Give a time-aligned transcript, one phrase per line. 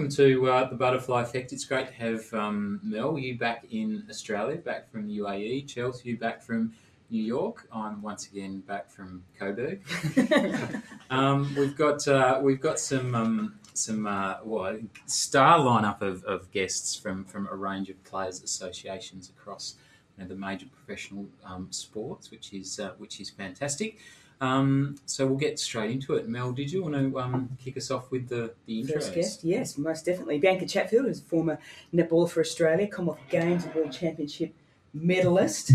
[0.00, 1.52] welcome to uh, the Butterfly Effect.
[1.52, 5.68] It's great to have um, Mel, you back in Australia, back from UAE.
[5.68, 6.72] Chelsea, you back from
[7.10, 7.68] New York.
[7.70, 9.82] I'm once again back from Coburg.
[11.10, 16.50] um, we've got uh, we've got some um, some uh, well, star lineup of, of
[16.50, 19.74] guests from, from a range of players associations across
[20.16, 23.98] you know, the major professional um, sports, which is uh, which is fantastic.
[24.40, 26.26] Um, so we'll get straight into it.
[26.28, 28.92] Mel, did you want to um, kick us off with the, the intros?
[28.94, 30.38] First guest, yes, most definitely.
[30.38, 31.58] Bianca Chatfield is a former
[31.94, 34.54] netballer for Australia, Commonwealth Games and World Championship
[34.94, 35.72] medalist,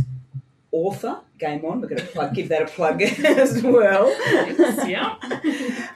[0.71, 1.21] author.
[1.37, 4.07] Game on, we're going to plug, give that a plug as well.
[4.07, 5.15] Yes, yeah.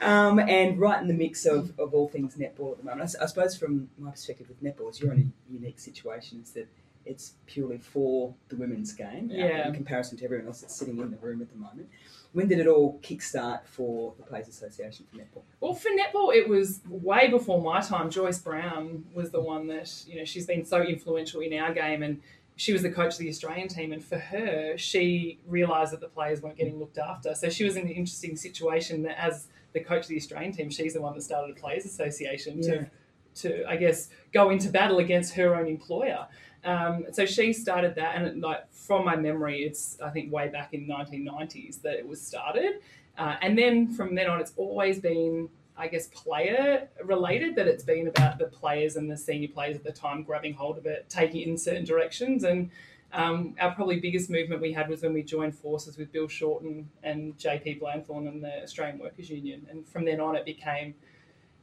[0.02, 3.14] um, and right in the mix of, of all things netball at the moment.
[3.20, 6.40] I suppose from my perspective with netball, is you're in a unique situation.
[6.42, 6.68] Is that
[7.06, 9.66] it's purely for the women's game Yeah.
[9.66, 11.88] in comparison to everyone else that's sitting in the room at the moment.
[12.32, 15.42] When did it all kickstart for the Players Association for netball?
[15.60, 18.08] Well, for netball, it was way before my time.
[18.08, 22.02] Joyce Brown was the one that, you know, she's been so influential in our game
[22.04, 22.20] and
[22.56, 23.92] she was the coach of the Australian team.
[23.92, 27.34] And for her, she realised that the players weren't getting looked after.
[27.34, 30.70] So she was in an interesting situation that as the coach of the Australian team,
[30.70, 32.70] she's the one that started a Players Association Yeah.
[32.70, 32.90] to,
[33.34, 36.26] to, I guess, go into battle against her own employer.
[36.64, 40.74] Um, so she started that, and like from my memory, it's I think way back
[40.74, 42.80] in 1990s that it was started,
[43.16, 47.56] uh, and then from then on, it's always been I guess player related.
[47.56, 50.76] That it's been about the players and the senior players at the time grabbing hold
[50.76, 52.70] of it, taking it in certain directions, and
[53.12, 56.88] um, our probably biggest movement we had was when we joined forces with Bill Shorten
[57.02, 60.94] and JP Blanthorne and the Australian Workers Union, and from then on, it became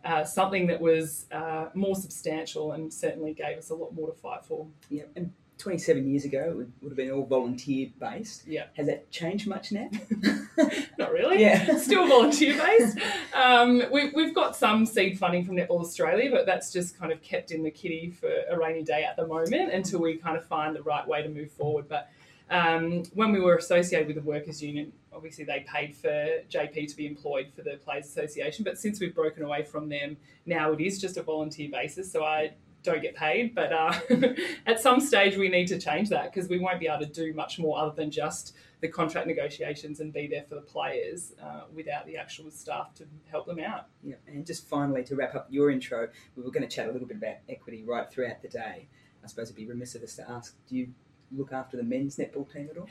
[0.05, 4.17] uh, something that was uh, more substantial and certainly gave us a lot more to
[4.17, 4.67] fight for.
[4.89, 8.47] Yeah, and 27 years ago, it would, would have been all volunteer based.
[8.47, 8.65] Yeah.
[8.75, 9.89] Has that changed much now?
[10.97, 11.41] Not really.
[11.41, 11.77] Yeah.
[11.79, 12.97] Still volunteer based.
[13.33, 17.21] Um, we, we've got some seed funding from Netball Australia, but that's just kind of
[17.21, 20.45] kept in the kitty for a rainy day at the moment until we kind of
[20.45, 21.87] find the right way to move forward.
[21.89, 22.09] But
[22.49, 26.09] um, when we were associated with the Workers' Union, obviously they paid for
[26.49, 28.63] JP to be employed for the Players Association.
[28.63, 32.09] But since we've broken away from them, now it is just a volunteer basis.
[32.11, 33.55] So I don't get paid.
[33.55, 33.93] But uh,
[34.67, 37.33] at some stage, we need to change that because we won't be able to do
[37.33, 41.61] much more other than just the contract negotiations and be there for the players uh,
[41.73, 43.87] without the actual staff to help them out.
[44.03, 46.91] Yeah, and just finally to wrap up your intro, we were going to chat a
[46.91, 48.87] little bit about equity right throughout the day.
[49.23, 50.89] I suppose it'd be remiss of us to ask, do you
[51.35, 52.87] look after the men's netball team at all?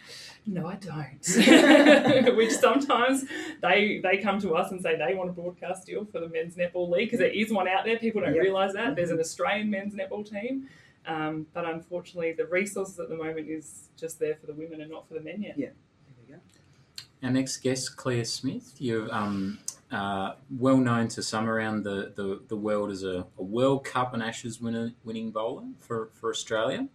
[0.47, 2.35] No, I don't.
[2.37, 3.25] Which sometimes
[3.63, 6.57] they they come to us and say they want a broadcast deal for the men's
[6.57, 7.99] netball league because there is one out there.
[7.99, 8.43] People don't Yep.
[8.43, 10.69] realise that there's an Australian men's netball team.
[11.07, 14.91] Um, but unfortunately, the resources at the moment is just there for the women and
[14.91, 15.57] not for the men yet.
[15.57, 15.73] There
[16.27, 16.41] we go.
[17.23, 18.75] Our next guest, Clea Smith.
[18.79, 19.59] You're um,
[19.93, 24.15] uh, well known to some around the, the, the world as a, a World Cup
[24.15, 26.89] and Ashes winner, winning bowler for, for Australia.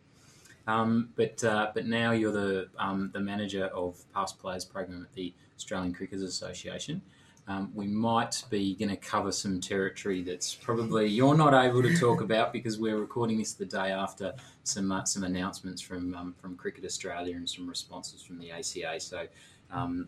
[0.68, 5.14] Um, but uh, but now you're the um, the manager of past players program at
[5.14, 7.02] the Australian Cricketers Association.
[7.48, 11.98] Um, we might be going to cover some territory that's probably you're not able to
[11.98, 14.34] talk about because we're recording this the day after
[14.64, 19.00] some uh, some announcements from um, from Cricket Australia and some responses from the ACA.
[19.00, 19.28] So.
[19.72, 20.08] Um,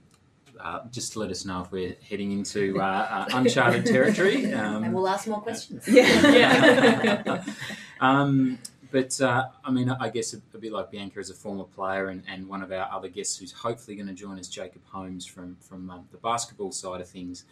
[0.59, 4.53] uh, just to let us know if we're heading into uh, uh, uncharted territory.
[4.53, 5.87] Um, and we'll ask more questions.
[5.87, 7.23] Yeah.
[7.25, 7.43] Yeah.
[7.99, 8.59] um,
[8.93, 12.09] but uh, I mean, I guess a, a bit like Bianca as a former player,
[12.09, 15.25] and, and one of our other guests who's hopefully going to join us, Jacob Holmes
[15.25, 17.45] from from um, the basketball side of things.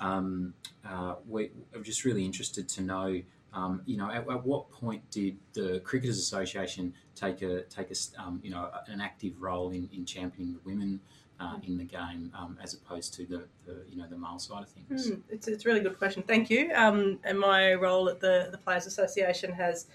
[0.00, 0.54] Um,
[0.88, 3.20] uh, we, I'm just really interested to know,
[3.52, 8.22] um, you know, at, at what point did the Cricketers Association take a take a
[8.22, 10.98] um, you know an active role in, in championing the women
[11.40, 14.62] uh, in the game um, as opposed to the, the you know the male side
[14.62, 15.08] of things?
[15.08, 16.22] Hmm, it's, it's a really good question.
[16.22, 16.72] Thank you.
[16.74, 19.88] Um, and my role at the, the Players Association has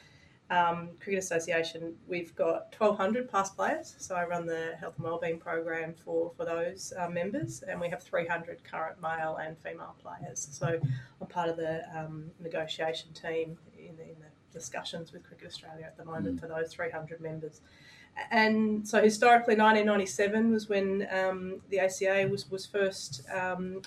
[0.51, 1.95] um, Cricket Association.
[2.07, 6.45] We've got 1,200 past players, so I run the health and wellbeing program for for
[6.45, 10.47] those uh, members, and we have 300 current male and female players.
[10.51, 10.79] So
[11.21, 15.85] I'm part of the um, negotiation team in, the- in the discussions with Cricket Australia
[15.85, 17.61] at the moment for those 300 members.
[18.29, 23.23] And so historically, 1997 was when um, the ACA was was first.
[23.33, 23.81] Um,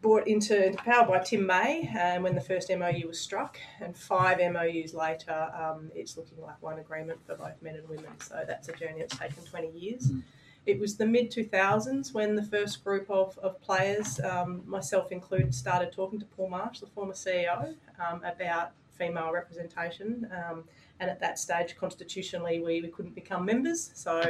[0.00, 3.96] brought into, into power by Tim May um, when the first MOU was struck, and
[3.96, 8.10] five MOUs later, um, it's looking like one agreement for both men and women.
[8.20, 10.10] So that's a journey that's taken 20 years.
[10.10, 10.22] Mm.
[10.66, 15.54] It was the mid 2000s when the first group of, of players, um, myself included,
[15.54, 20.30] started talking to Paul Marsh, the former CEO, um, about female representation.
[20.30, 20.64] Um,
[21.00, 23.92] and at that stage, constitutionally, we, we couldn't become members.
[23.94, 24.22] So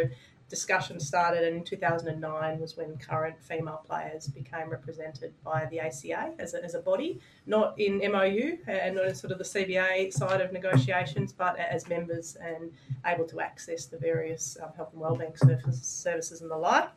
[0.49, 6.33] discussion started, and in 2009 was when current female players became represented by the ACA
[6.39, 10.13] as a, as a body, not in MOU and not in sort of the CBA
[10.13, 12.73] side of negotiations, but as members and
[13.05, 16.89] able to access the various um, health and wellbeing services, services and the like.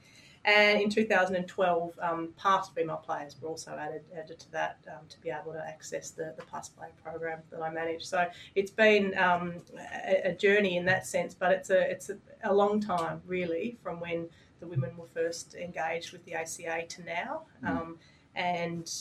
[0.43, 5.19] And in 2012, um, past female players were also added, added to that um, to
[5.19, 8.03] be able to access the, the past play program that I manage.
[8.05, 12.17] So it's been um, a, a, journey in that sense, but it's a it's a,
[12.43, 14.29] a, long time really from when
[14.59, 17.95] the women were first engaged with the ACA to now, mm.
[18.35, 18.91] and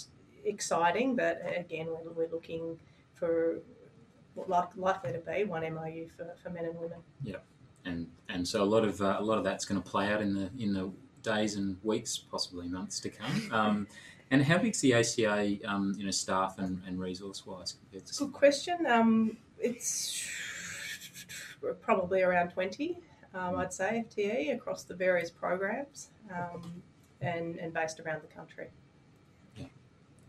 [0.44, 2.78] exciting that again we're, we're looking
[3.14, 3.60] for
[4.46, 6.98] like, likely to be one MOU for, for men and women.
[7.22, 7.36] Yeah,
[7.84, 10.20] and and so a lot of uh, a lot of that's going to play out
[10.20, 10.90] in the in the
[11.22, 13.48] days and weeks, possibly months to come.
[13.52, 13.86] Um,
[14.30, 17.76] and how big's the ACA, um, you know, staff and, and resource wise?
[17.92, 18.86] Good question.
[18.86, 20.24] Um, it's
[21.82, 22.98] probably around 20,
[23.34, 26.82] um, I'd say, FTE across the various programs um,
[27.20, 28.68] and, and based around the country.
[29.56, 29.66] Yeah,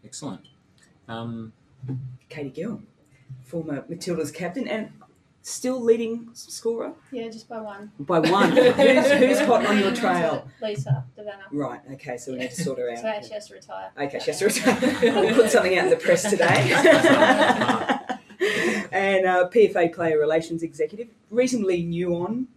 [0.03, 0.47] excellent.
[1.07, 1.53] Um,
[2.29, 2.81] Katie Gill,
[3.43, 4.91] former Matildas captain, and
[5.41, 6.93] still leading scorer?
[7.11, 7.91] Yeah, just by one.
[7.99, 8.51] By one.
[8.51, 10.47] who's, who's hot on your trail?
[10.61, 11.43] Lisa De Vanna.
[11.51, 11.81] Right.
[11.93, 12.17] Okay.
[12.17, 12.99] So we need to sort her out.
[12.99, 13.91] So she has to retire.
[13.99, 14.99] Okay, she has to retire.
[15.21, 16.45] we'll put something out in the press today.
[18.91, 22.47] and uh, PFA Player Relations Executive, reasonably new on,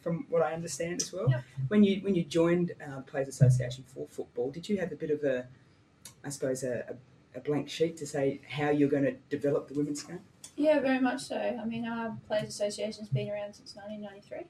[0.00, 1.28] from what I understand as well.
[1.28, 1.44] Yep.
[1.68, 5.10] When you when you joined uh, Players Association for football, did you have a bit
[5.10, 5.46] of a,
[6.24, 6.96] I suppose, a,
[7.34, 10.20] a, a blank sheet to say how you're going to develop the women's game?
[10.56, 11.58] Yeah, very much so.
[11.60, 14.46] I mean, our Players Association's been around since 1993,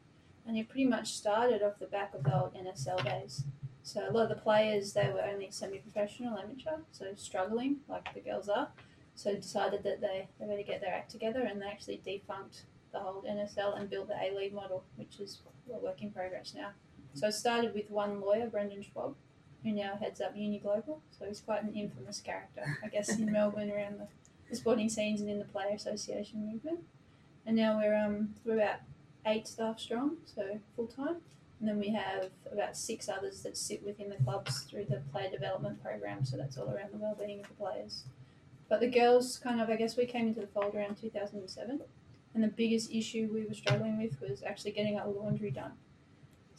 [0.47, 3.44] and it pretty much started off the back of the old NSL days.
[3.82, 8.20] So a lot of the players, they were only semi-professional, amateur, so struggling like the
[8.20, 8.69] girls are.
[9.14, 12.99] So decided that they, they better get their act together, and they actually defunct the
[12.99, 15.43] whole NSL and built the A League model, which is
[15.73, 16.70] a work in progress now.
[17.14, 19.17] So it started with one lawyer, Brendan Schwab,
[19.62, 21.02] who now heads up Uni Global.
[21.11, 24.08] So he's quite an infamous character, I guess, in Melbourne around the
[24.50, 26.81] the sporting scenes and in the player association movement.
[27.47, 28.81] And now we're um we're about
[29.26, 31.17] eight staff strong, so full time.
[31.61, 35.31] And then we have about six others that sit within the clubs through the player
[35.31, 36.25] development program.
[36.25, 38.05] So that's all around the well-being of the players.
[38.70, 41.81] But the girls, kind of, I guess we came into the fold around 2007,
[42.35, 45.73] and the biggest issue we were struggling with was actually getting our laundry done.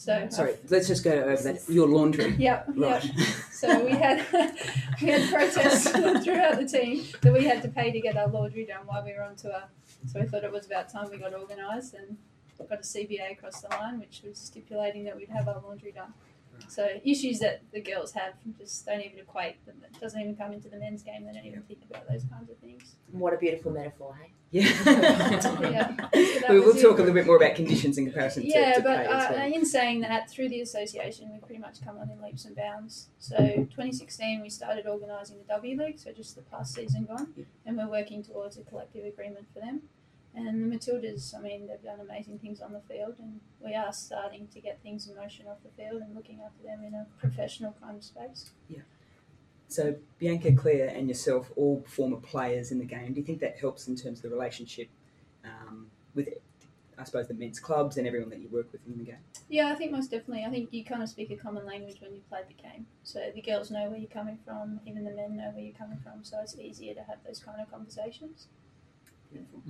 [0.02, 1.70] So mm, sorry, uh, let's just go over that.
[1.70, 2.34] Your laundry.
[2.36, 2.70] Yep.
[2.76, 3.04] Right.
[3.04, 3.28] Yep.
[3.52, 4.26] So we had
[5.00, 5.90] we had protests
[6.24, 9.14] throughout the team that we had to pay to get our laundry done while we
[9.14, 9.62] were on tour.
[10.08, 12.18] So we thought it was about time we got organised and
[12.58, 16.16] got a CBA across the line, which was stipulating that we'd have our laundry done.
[16.68, 19.58] So issues that the girls have just don't even equate.
[19.68, 21.26] It doesn't even come into the men's game.
[21.26, 22.96] They don't even think about those kinds of things.
[23.12, 24.32] What a beautiful metaphor, hey?
[24.52, 24.68] Yeah.
[25.62, 25.96] yeah.
[26.42, 28.84] So we will talk a little bit more about conditions in comparison yeah, to, to
[28.84, 29.54] but uh, well.
[29.54, 33.08] in saying that, through the association, we've pretty much come on in leaps and bounds.
[33.20, 37.34] So 2016, we started organising the W League, so just the past season gone,
[37.66, 39.84] and we're working towards a collective agreement for them.
[40.34, 43.92] And the Matildas, I mean, they've done amazing things on the field, and we are
[43.92, 47.06] starting to get things in motion off the field and looking after them in a
[47.20, 48.52] professional kind of space.
[48.70, 48.80] Yeah.
[49.68, 53.14] So Bianca, Clea, and yourself, all former players in the game.
[53.14, 54.88] Do you think that helps in terms of the relationship
[55.44, 56.30] um, with,
[56.98, 59.24] I suppose, the men's clubs and everyone that you work with in the game?
[59.50, 60.46] Yeah, I think most definitely.
[60.46, 62.86] I think you kind of speak a common language when you play the game.
[63.04, 66.00] So the girls know where you're coming from, even the men know where you're coming
[66.04, 66.24] from.
[66.24, 68.48] So it's easier to have those kind of conversations.
[69.32, 69.62] Beautiful.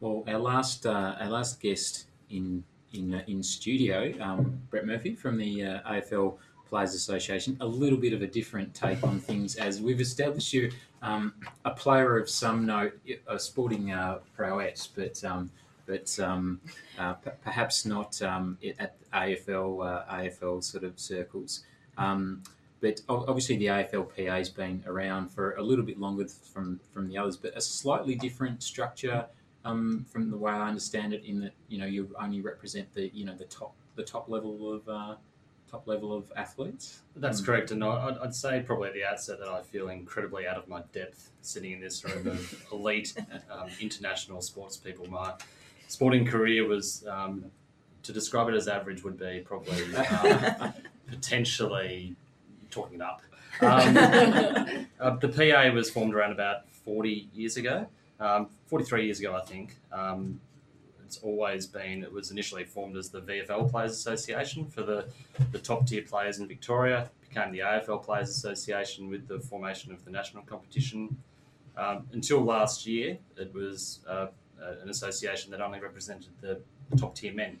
[0.00, 2.62] Well, our last uh, our last guest in
[2.92, 6.36] in uh, in studio, um, Brett Murphy from the uh, AFL
[6.68, 7.56] Players Association.
[7.60, 10.70] A little bit of a different take on things, as we've established you
[11.02, 15.50] um, a player of some note, a sporting uh, prowess, but um,
[15.84, 16.60] but um,
[16.96, 21.64] uh, p- perhaps not um, at AFL uh, AFL sort of circles.
[21.96, 22.44] Um,
[22.80, 27.18] but obviously the AFLPA has been around for a little bit longer from from the
[27.18, 29.26] others, but a slightly different structure
[29.68, 33.10] um, from the way I understand it, in that you know you only represent the
[33.14, 35.14] you know the top the top level of uh,
[35.70, 37.02] top level of athletes.
[37.16, 40.46] That's um, correct, and I'd, I'd, say probably at the outset that I feel incredibly
[40.46, 43.14] out of my depth sitting in this room of elite
[43.50, 45.06] um, international sports people.
[45.08, 45.34] My
[45.88, 47.44] sporting career was um,
[48.02, 50.72] to describe it as average would be probably um,
[51.06, 52.16] potentially
[52.70, 53.22] talking it up.
[53.60, 53.96] Um,
[55.00, 57.86] uh, the PA was formed around about 40 years ago.
[58.20, 59.76] Um, 43 years ago, I think.
[59.92, 60.40] Um,
[61.04, 65.06] it's always been, it was initially formed as the VFL Players Association for the,
[65.52, 70.04] the top tier players in Victoria, became the AFL Players Association with the formation of
[70.04, 71.16] the national competition.
[71.78, 74.26] Um, until last year, it was uh,
[74.82, 76.60] an association that only represented the
[76.98, 77.58] top tier men.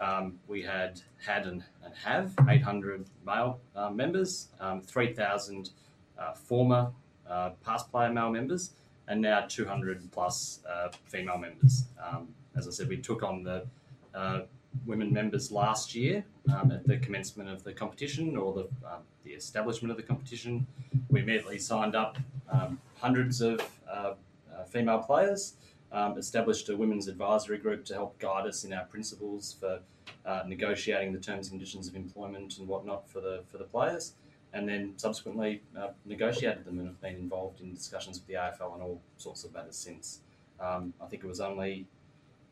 [0.00, 5.70] um, we had had and, and have 800 male uh, members, um, 3,000
[6.18, 6.90] uh, former
[7.28, 8.70] uh, past player male members,
[9.10, 11.84] and now 200 plus uh, female members.
[12.02, 13.66] Um, as I said, we took on the
[14.14, 14.42] uh,
[14.86, 16.24] women members last year
[16.54, 20.64] um, at the commencement of the competition or the, um, the establishment of the competition.
[21.10, 22.18] We immediately signed up
[22.50, 24.14] um, hundreds of uh,
[24.54, 25.54] uh, female players,
[25.90, 29.80] um, established a women's advisory group to help guide us in our principles for
[30.24, 34.12] uh, negotiating the terms and conditions of employment and whatnot for the for the players,
[34.52, 38.72] and then subsequently uh, negotiated them and have been involved in discussions with the AFL
[38.72, 40.20] on all sorts of matters since.
[40.58, 41.86] Um, I think it was only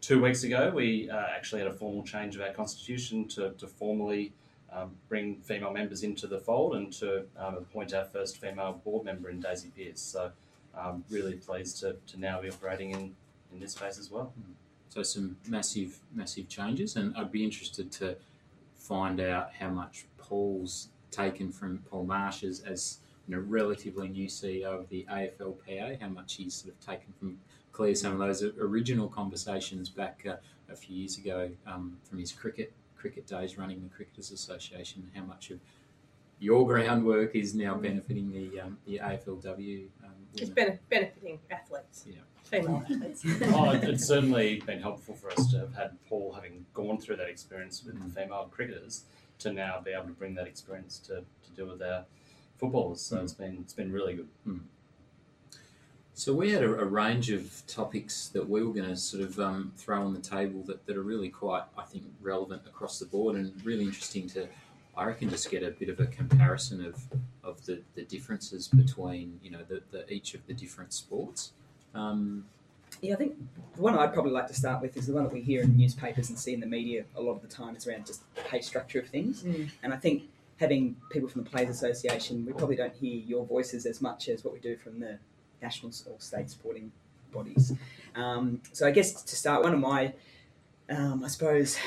[0.00, 3.66] two weeks ago we uh, actually had a formal change of our constitution to, to
[3.66, 4.32] formally
[4.72, 9.04] um, bring female members into the fold and to um, appoint our first female board
[9.04, 10.00] member in Daisy Pearce.
[10.00, 10.30] So,
[10.78, 13.16] um, really pleased to, to now be operating in,
[13.52, 14.32] in this space as well.
[14.90, 18.16] So some massive, massive changes, and I'd be interested to
[18.74, 24.26] find out how much Paul's taken from Paul Marsh as, as you know, relatively new
[24.28, 27.38] CEO of the AFLPA, how much he's sort of taken from
[27.72, 30.36] Clea some of those original conversations back uh,
[30.70, 35.22] a few years ago um, from his cricket cricket days running the Cricketers Association, how
[35.22, 35.60] much of
[36.40, 39.86] your groundwork is now benefiting the um, the AFLW.
[40.02, 40.54] Um, It's women.
[40.54, 42.16] bene- benefiting athletes, Yeah.
[42.44, 43.22] female athletes.
[43.54, 47.28] oh, it's certainly been helpful for us to have had Paul having gone through that
[47.28, 49.04] experience with the female cricketers
[49.40, 52.04] to now be able to bring that experience to, to deal with our
[52.58, 53.00] footballers.
[53.00, 53.22] So Mm.
[53.24, 54.28] it's been it's been really good.
[56.14, 59.38] So we had a, a range of topics that we were going to sort of
[59.38, 63.06] um, throw on the table that, that are really quite, I think, relevant across the
[63.06, 64.48] board and really interesting to,
[64.96, 67.00] I reckon, just get a bit of a comparison of,
[67.44, 71.52] of the, the differences between, you know, the, the each of the different sports.
[71.94, 72.46] Um,
[73.00, 73.36] Yeah, I think
[73.76, 75.76] the one I'd probably like to start with is the one that we hear in
[75.76, 77.74] newspapers and see in the media a lot of the time.
[77.76, 79.42] It's around just the pay structure of things.
[79.42, 79.70] Mm.
[79.82, 80.24] And I think
[80.58, 84.44] having people from the Players Association, we probably don't hear your voices as much as
[84.44, 85.18] what we do from the
[85.62, 86.90] national or state sporting
[87.32, 87.72] bodies.
[88.16, 90.12] Um, so I guess to start, one of my,
[90.90, 91.78] um, I suppose,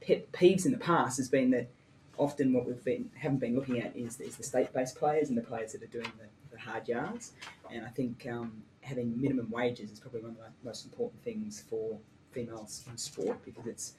[0.00, 1.68] pet peeves in the past has been that
[2.16, 5.42] often what we've been haven't been looking at is, is the state-based players and the
[5.42, 7.32] players that are doing the, the hard yards.
[7.72, 11.64] And I think um, having minimum wages is probably one of the most important things
[11.70, 11.98] for
[12.32, 13.94] females in sport because it's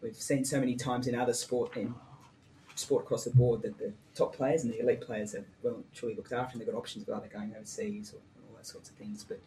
[0.00, 1.94] we've seen so many times in other sport in
[2.74, 5.84] sport across the board that the top players and the elite players are well and
[5.92, 8.90] truly looked after and they've got options of either going overseas or all those sorts
[8.90, 9.24] of things.
[9.24, 9.40] But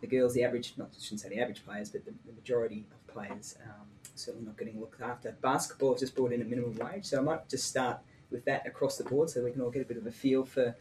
[0.00, 3.14] the girls, the average, not shouldn't say the average players, but the, the majority of
[3.14, 5.36] players um, certainly not getting looked after.
[5.42, 7.98] Basketball have just brought in a minimum wage, so I might just start
[8.30, 10.44] with that across the board so we can all get a bit of a feel
[10.44, 10.74] for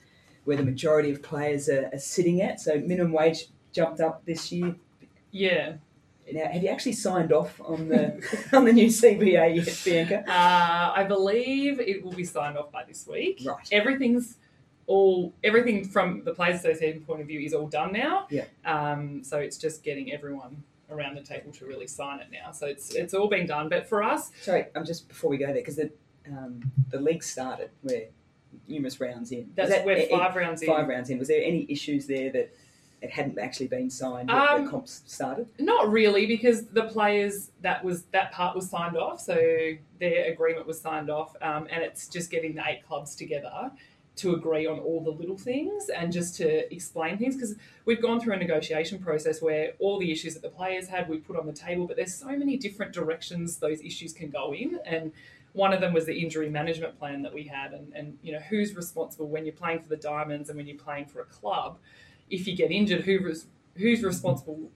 [0.46, 2.60] where the majority of players are, are sitting at.
[2.60, 4.76] So minimum wage jumped up this year.
[5.32, 5.74] Yeah.
[6.32, 8.22] Now, have you actually signed off on the
[8.54, 10.30] on the new CBA yet, Bianca?
[10.32, 13.42] Uh, I believe it will be signed off by this week.
[13.46, 13.68] Right.
[13.72, 14.38] Everything's
[14.86, 18.28] all everything from the Players Association point of view is all done now.
[18.30, 18.46] Yeah.
[18.66, 22.52] Um, so it's just getting everyone around the table to really sign it now.
[22.52, 23.70] So it's it's all been done.
[23.70, 25.92] But for us, Sorry, I'm just before we go there because the
[26.28, 27.72] um, the league started.
[27.82, 28.08] We're
[28.68, 29.52] numerous rounds in.
[29.56, 30.68] That's that- we're eh, eh, five rounds in.
[30.68, 31.18] five rounds in.
[31.18, 32.54] Was there any issues there that
[33.02, 34.30] it hadn't actually been signed?
[34.30, 35.48] when Um, the comps started.
[35.60, 39.36] Not really, because the players that was that part was signed off, so
[40.00, 43.72] their agreement was signed off, um, and it's just getting the eight clubs together
[44.20, 48.20] to agree on all the little things and just to explain things because we've gone
[48.20, 51.46] through a negotiation process where all the issues that the players had we put on
[51.46, 55.14] the table, but there's so many different directions those issues can go in, and
[55.54, 58.40] one of them was the injury management plan that we had, and, and you know
[58.50, 61.78] who's responsible when you're playing for the Diamonds and when you're playing for a club.
[62.30, 64.72] If you get injured, who res- who's responsible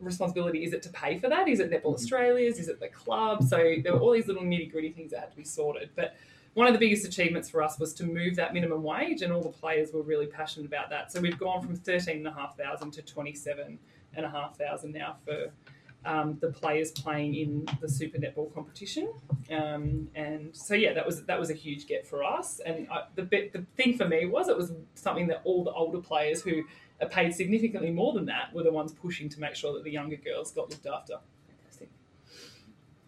[0.00, 1.48] responsibility is it to pay for that?
[1.48, 1.94] Is it Netball mm-hmm.
[1.94, 2.58] Australia's?
[2.58, 3.42] Is it the club?
[3.44, 5.90] So there were all these little nitty gritty things that had to be sorted.
[5.94, 6.16] But
[6.54, 9.40] one of the biggest achievements for us was to move that minimum wage, and all
[9.40, 11.10] the players were really passionate about that.
[11.12, 13.78] So we've gone from thirteen and a half thousand to twenty seven
[14.14, 15.50] and a half thousand now for
[16.04, 19.12] um, the players playing in the Super Netball competition.
[19.50, 22.60] Um, and so yeah, that was that was a huge get for us.
[22.60, 25.72] And I, the bit, the thing for me was it was something that all the
[25.72, 26.62] older players who
[27.00, 29.90] are paid significantly more than that were the ones pushing to make sure that the
[29.90, 31.14] younger girls got looked after.
[31.48, 31.90] Fantastic.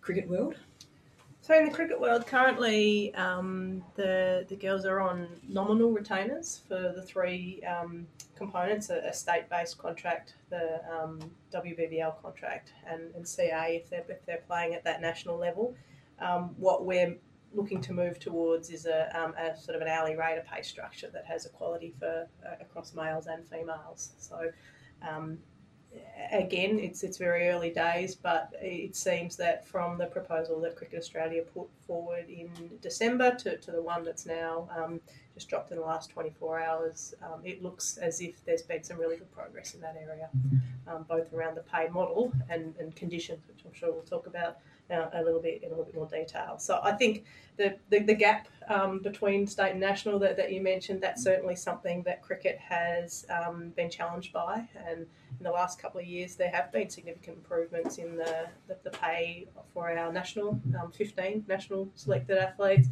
[0.00, 0.56] Cricket world.
[1.44, 6.94] So in the cricket world, currently um, the the girls are on nominal retainers for
[6.96, 11.20] the three um, components: a, a state-based contract, the um,
[11.52, 15.76] WBBL contract, and, and CA if they're if they're playing at that national level.
[16.18, 17.14] Um, what we're
[17.52, 20.62] looking to move towards is a, um, a sort of an hourly rate of pay
[20.62, 24.12] structure that has equality for uh, across males and females.
[24.16, 24.50] So.
[26.32, 30.98] Again, it's it's very early days, but it seems that from the proposal that Cricket
[30.98, 35.00] Australia put forward in December to, to the one that's now um,
[35.34, 38.98] just dropped in the last 24 hours, um, it looks as if there's been some
[38.98, 40.28] really good progress in that area,
[40.88, 44.58] um, both around the pay model and, and conditions, which I'm sure we'll talk about
[44.90, 46.56] uh, a little bit in a little bit more detail.
[46.58, 47.24] So I think
[47.56, 51.56] the, the, the gap um, between state and national that, that you mentioned, that's certainly
[51.56, 54.68] something that cricket has um, been challenged by.
[54.86, 55.06] And
[55.38, 58.90] in the last couple of years, there have been significant improvements in the, the, the
[58.90, 62.88] pay for our national um, 15 national selected athletes.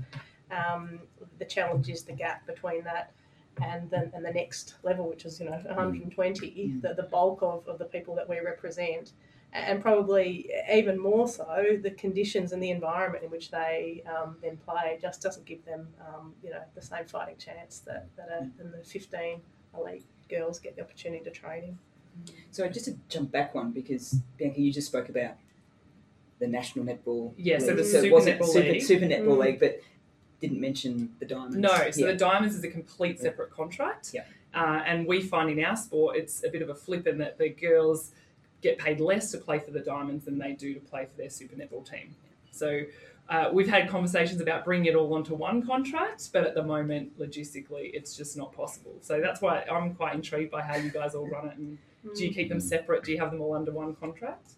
[0.50, 1.00] Um,
[1.38, 3.12] the challenge is the gap between that
[3.62, 7.66] and the, and the next level, which is you know 120, the, the bulk of,
[7.68, 9.12] of the people that we represent
[9.52, 14.56] and probably even more so, the conditions and the environment in which they um, then
[14.56, 18.50] play just doesn't give them, um, you know, the same fighting chance that, that a,
[18.56, 19.40] than the 15
[19.78, 21.78] elite girls get the opportunity to train in.
[22.50, 25.34] So just to jump back one, because Bianca, you just spoke about
[26.38, 27.32] the national netball.
[27.36, 28.82] Yeah, so the it Super wasn't Netball super, League.
[28.82, 29.44] Super Netball Mm.
[29.44, 29.80] League, but
[30.40, 31.56] didn't mention the diamonds.
[31.56, 32.06] No, so Yeah.
[32.12, 34.10] the Diamonds is a complete separate contract.
[34.12, 34.24] Yeah.
[34.52, 37.38] Uh, and we find in our sport it's a bit of a flip in that
[37.38, 38.10] the girls
[38.62, 41.28] get paid less to play for the Diamonds than they do to play for their
[41.30, 42.14] Super Netball team.
[42.52, 42.82] So
[43.28, 47.18] uh, we've had conversations about bringing it all onto one contract, but at the moment,
[47.18, 48.92] logistically, it's just not possible.
[49.00, 51.56] So that's why I'm quite intrigued by how you guys all run it.
[51.56, 51.78] And
[52.16, 53.04] do you keep them separate?
[53.04, 54.54] Do you have them all under one contract?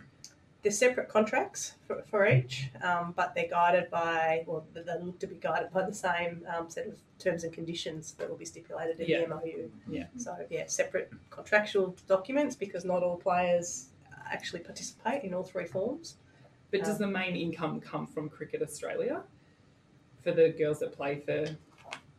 [0.63, 5.27] They're separate contracts for, for each, um, but they're guided by, or they look to
[5.27, 8.99] be guided by the same um, set of terms and conditions that will be stipulated
[8.99, 9.21] in Yeah.
[9.27, 9.71] the MOU.
[9.91, 10.05] Yeah.
[10.17, 13.89] So, yeah, separate contractual documents because not all players
[14.35, 16.17] actually participate in all three forms.
[16.71, 19.23] But does Um, the main income come from Cricket Australia
[20.23, 21.47] for the girls that play for,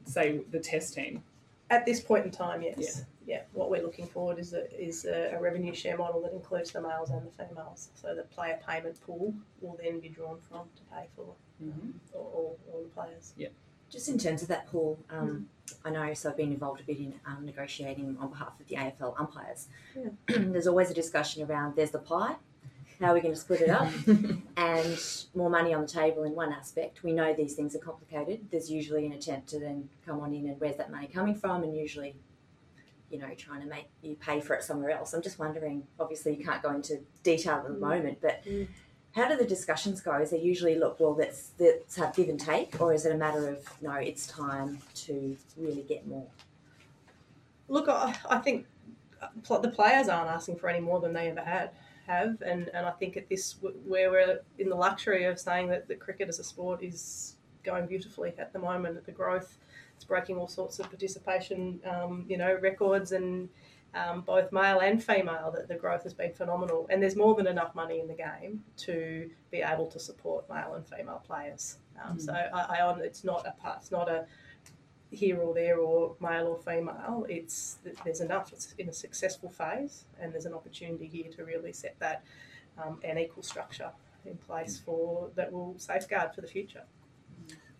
[0.05, 1.23] say, the Test team?
[1.69, 3.03] At this point in time, yes.
[3.25, 3.41] Yeah.
[3.53, 7.09] What we're looking forward is a, is a, revenue share model that includes the males
[7.09, 7.89] and the females.
[7.95, 11.91] So the player payment pool will then be drawn from to pay for Mm-hmm.
[12.13, 13.33] all, all, all the players.
[13.89, 15.47] Just in terms of that pool, um,
[15.83, 18.75] I know, so I've been involved a bit in um, negotiating on behalf of the
[18.75, 19.67] AFL umpires.
[20.27, 22.35] there's always a discussion around there's the pie,
[22.99, 23.87] how are we going to split it up,
[24.57, 27.03] and more money on the table in one aspect.
[27.03, 28.47] We know these things are complicated.
[28.51, 31.63] There's usually an attempt to then come on in and where's that money coming from,
[31.63, 32.15] and usually,
[33.09, 35.13] you know, trying to make you pay for it somewhere else.
[35.13, 38.67] I'm just wondering, obviously, you can't go into detail at the moment, but Mm.
[39.15, 40.13] How do the discussions go?
[40.15, 43.17] Is they usually look, well, let's, let's have give and take, or is it a
[43.17, 46.27] matter of, no, it's time to really get more?
[47.69, 48.65] Look, I, I think
[49.21, 51.71] uh, the players aren't asking for any more than they ever had
[52.07, 55.87] have, and, and I think at this where we're in the luxury of saying that,
[55.87, 59.03] that cricket as a sport is going beautifully at the moment.
[59.05, 59.57] The growth,
[59.95, 63.47] it's breaking all sorts of participation, um, you know, records and.
[63.95, 67.47] Um, both male and female, that the growth has been phenomenal, and there's more than
[67.47, 71.77] enough money in the game to be able to support male and female players.
[72.03, 74.25] Um, So I, I, it's not a part, it's not a
[75.11, 77.25] here or there or male or female.
[77.29, 78.51] It's there's enough.
[78.51, 82.23] It's in a successful phase, and there's an opportunity here to really set that
[82.77, 83.91] um, an equal structure
[84.25, 86.83] in place for that will safeguard for the future.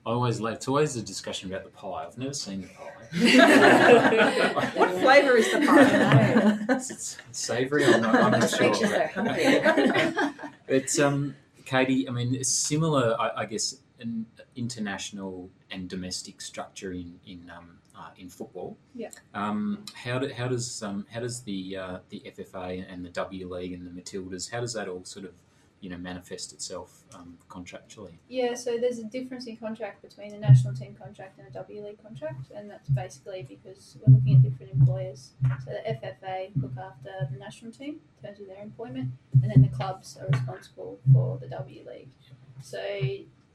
[0.06, 2.06] I always like it's always a discussion about the pie.
[2.06, 2.91] I've never seen the pie.
[4.76, 6.60] What flavour is the pie?
[6.76, 7.86] It's, it's savoury.
[7.86, 8.68] I'm not, I'm not sure.
[8.68, 9.62] makes you so hungry.
[10.68, 16.91] But um, Katie, I mean, it's similar, I, I guess, an international and domestic structure
[16.91, 18.78] in in um, uh, in football.
[18.94, 19.10] Yeah.
[19.34, 23.54] Um, how do, how does um, how does the uh, the FFA and the W
[23.54, 25.32] League and the Matildas how does that all sort of
[25.86, 28.15] you know manifest itself um, contractually?
[28.28, 31.86] Yeah, so there's a difference in contract between a national team contract and a W
[31.86, 35.34] League contract, and that's basically because we're looking at different employers.
[35.63, 39.12] So the FFA look after the national team in terms of their employment,
[39.43, 42.10] and then the clubs are responsible for the W League.
[42.63, 42.84] So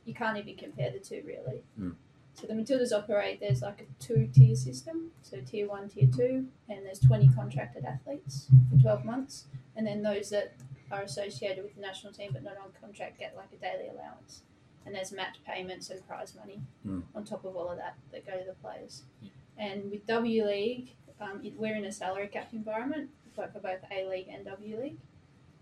[0.05, 1.65] you can't even compare the two really.
[1.81, 1.97] Mm.
[2.35, 6.47] So the Matildas operate, there's like a two tier system, so tier one, tier two,
[6.69, 10.55] and there's 20 contracted athletes for 12 months, and then those that
[10.91, 14.43] are associated with the national team but not on contract get like a daily allowance.
[14.87, 17.03] And there's match payments and prize money Mm.
[17.15, 19.03] on top of all of that that go to the players.
[19.23, 19.31] Yeah.
[19.59, 23.81] And with W League, um, it, we're in a salary cap environment for for both
[23.91, 24.97] A League and W League.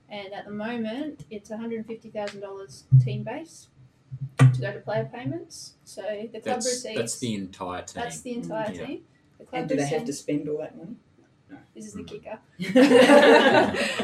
[0.09, 3.69] And at the moment, it's $150,000 team base
[4.39, 5.75] to go to player payments.
[5.85, 6.97] So the club That's receives.
[6.99, 8.03] that's the entire team.
[8.03, 8.87] that's the entire Yeah.
[8.87, 9.05] team.
[9.39, 10.97] The club And do they have to spend all that money?
[11.79, 12.09] This is the Mhm.
[12.09, 12.39] kicker.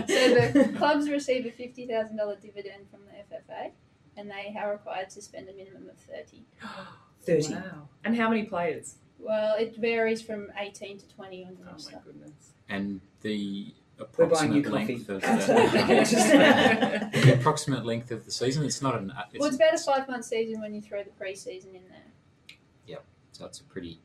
[0.08, 3.72] so the clubs receive a fifty thousand dollar dividend from the FFA,
[4.16, 6.44] and they are required to spend a minimum of thirty.
[7.22, 7.54] 30.
[7.54, 7.88] Wow.
[8.04, 8.96] And how many players?
[9.18, 12.52] Well, it varies from eighteen to twenty on the Oh my goodness.
[12.68, 13.74] and the
[14.16, 18.64] We're buying you approximate length of the, the approximate length of the season?
[18.64, 19.10] It's not an.
[19.10, 21.74] uh, It's, well, it's about a five month season when you throw the pre season
[21.74, 22.56] in there.
[22.86, 23.04] Yep.
[23.32, 23.98] So it's a pretty.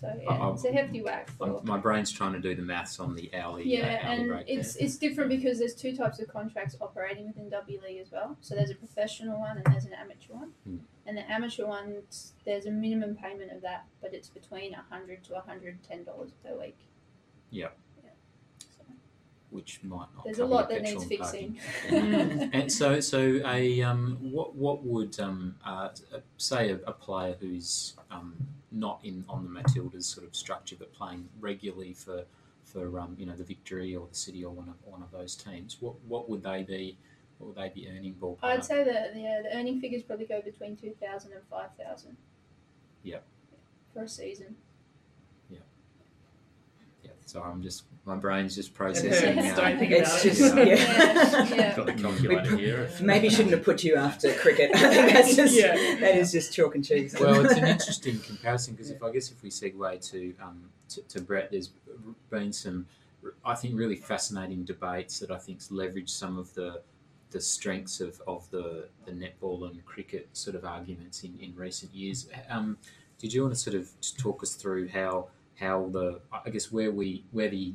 [0.00, 1.60] So yeah, it's a hefty whack for.
[1.62, 3.68] My brain's trying to do the maths on the hourly.
[3.68, 4.86] Yeah, uh, hourly and it's there.
[4.86, 8.38] it's different because there's two types of contracts operating within W League as well.
[8.40, 10.52] So there's a professional one and there's an amateur one.
[10.64, 10.76] Hmm.
[11.06, 11.96] And the amateur one,
[12.46, 16.58] there's a minimum payment of that, but it's between hundred to hundred ten dollars per
[16.58, 16.78] week.
[17.50, 17.68] Yeah.
[18.02, 18.10] Yeah.
[18.78, 18.84] So
[19.50, 20.24] which might not.
[20.24, 21.58] there's a lot that needs petrol and fixing.
[21.90, 22.50] parking.
[22.54, 25.90] And so, so a um, what what would um, uh,
[26.38, 28.34] say a, a player who's um,
[28.72, 32.24] not in on the Matildas sort of structure, but playing regularly for
[32.64, 35.34] for um, you know the Victory or the City or one of one of those
[35.34, 35.76] teams?
[35.80, 36.96] What what would they be?
[37.38, 38.38] What would they be earning ballpark?
[38.42, 42.16] I'd say that the, the earning figures probably go between two thousand and five thousand.
[43.02, 43.24] Yep.
[43.94, 44.56] For a season.
[47.34, 47.40] Yeah.
[47.42, 49.36] So I'm just my brain's just processing.
[49.36, 49.58] hurts.
[49.58, 50.68] uh, Don't think It's about just- it.
[50.68, 51.54] yeah.
[51.54, 51.76] yeah.
[51.76, 52.90] Got the calculator here.
[53.02, 54.70] Maybe shouldn't have put you after cricket.
[54.74, 55.74] I think that's just Yeah.
[56.00, 57.14] that is just chalk and cheese.
[57.20, 61.02] well, it's an interesting comparison because if I guess if we segue to, um, to
[61.02, 61.70] to Brett, there's
[62.30, 62.86] been some,
[63.44, 66.82] I think, really fascinating debates that I think's leveraged some of the
[67.32, 71.94] the strengths of, of the, the netball and cricket sort of arguments in, in recent
[71.94, 72.26] years.
[72.48, 72.76] Um,
[73.18, 75.28] did you want to sort of just talk us through how
[75.60, 77.74] how the I guess where we where the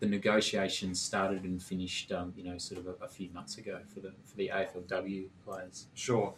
[0.00, 3.80] the negotiations started and finished, um, you know, sort of a, a few months ago
[3.92, 5.86] for the for the AFLW players.
[5.94, 6.34] Sure.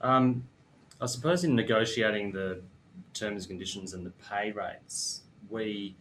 [0.00, 0.44] Um,
[1.00, 2.60] I suppose in negotiating the
[3.14, 5.96] terms and conditions and the pay rates, we,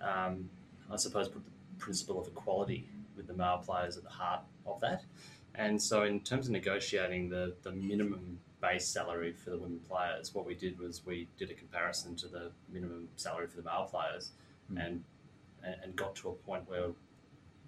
[0.00, 0.48] um,
[0.90, 4.80] I suppose, put the principle of equality with the male players at the heart of
[4.80, 5.04] that.
[5.54, 10.34] And so, in terms of negotiating the, the minimum base salary for the women players,
[10.34, 13.88] what we did was we did a comparison to the minimum salary for the male
[13.90, 14.32] players
[14.72, 14.84] Mm.
[14.84, 15.04] and,
[15.82, 16.88] and got to a point where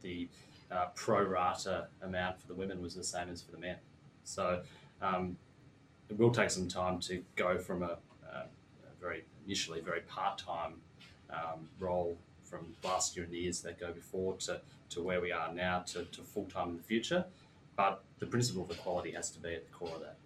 [0.03, 0.29] the
[0.71, 3.77] uh, pro rata amount for the women was the same as for the men.
[4.25, 4.63] So
[5.01, 5.37] um,
[6.09, 7.99] it will take some time to go from a,
[8.33, 10.75] a, a very initially very part time
[11.31, 15.33] um, role from last year and the years that go before to, to where we
[15.33, 17.25] are now to, to full time in the future.
[17.77, 20.18] But the principle of equality has to be at the core of that.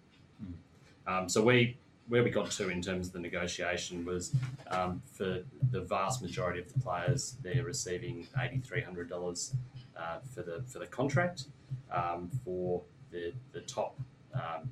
[1.07, 4.35] Um, so we where we got to in terms of the negotiation was
[4.69, 9.55] um, for the vast majority of the players, they're receiving eighty three hundred dollars
[9.97, 11.45] uh, for the for the contract.
[11.91, 13.99] Um, for the the top
[14.33, 14.69] um,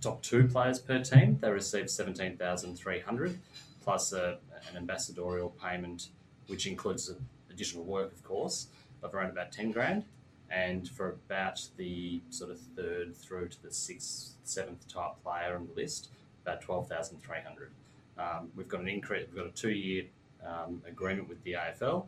[0.00, 3.38] top two players per team, they receive seventeen thousand three hundred
[3.82, 4.38] plus a,
[4.70, 6.08] an ambassadorial payment,
[6.46, 7.12] which includes
[7.50, 8.68] additional work, of course,
[9.02, 10.04] of around about ten grand.
[10.50, 15.66] And for about the sort of third through to the sixth, seventh type player on
[15.66, 16.10] the list,
[16.42, 17.70] about twelve thousand three hundred.
[18.18, 19.26] Um, we've got an increase.
[19.26, 20.04] We've got a two-year
[20.46, 22.04] um, agreement with the AFL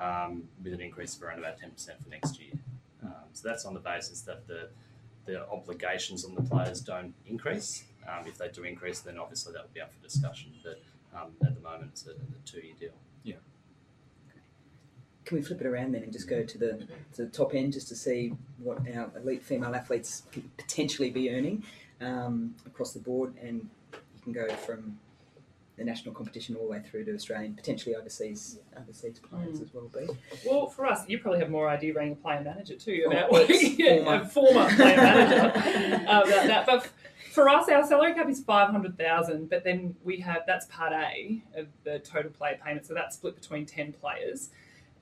[0.00, 2.52] um, with an increase of around about ten percent for next year.
[3.02, 4.68] Um, so that's on the basis that the
[5.26, 7.84] the obligations on the players don't increase.
[8.08, 10.52] Um, if they do increase, then obviously that would be up for discussion.
[10.62, 10.80] But
[11.14, 12.14] um, at the moment, it's a, a
[12.46, 12.90] two-year deal.
[15.28, 17.74] Can we flip it around then and just go to the to the top end
[17.74, 21.64] just to see what our elite female athletes could potentially be earning
[22.00, 24.98] um, across the board, and you can go from
[25.76, 29.84] the national competition all the way through to Australian, potentially overseas overseas players as well.
[29.92, 30.08] Be
[30.48, 33.50] Well, for us, you probably have more idea being a player manager too Oh, about
[33.50, 34.22] ex- yeah, former.
[34.22, 35.52] a former player manager
[36.08, 36.64] uh, about that.
[36.66, 36.88] But
[37.32, 40.94] for us, our salary cap is five hundred thousand, but then we have that's part
[40.94, 44.48] A of the total player payment, so that's split between ten players.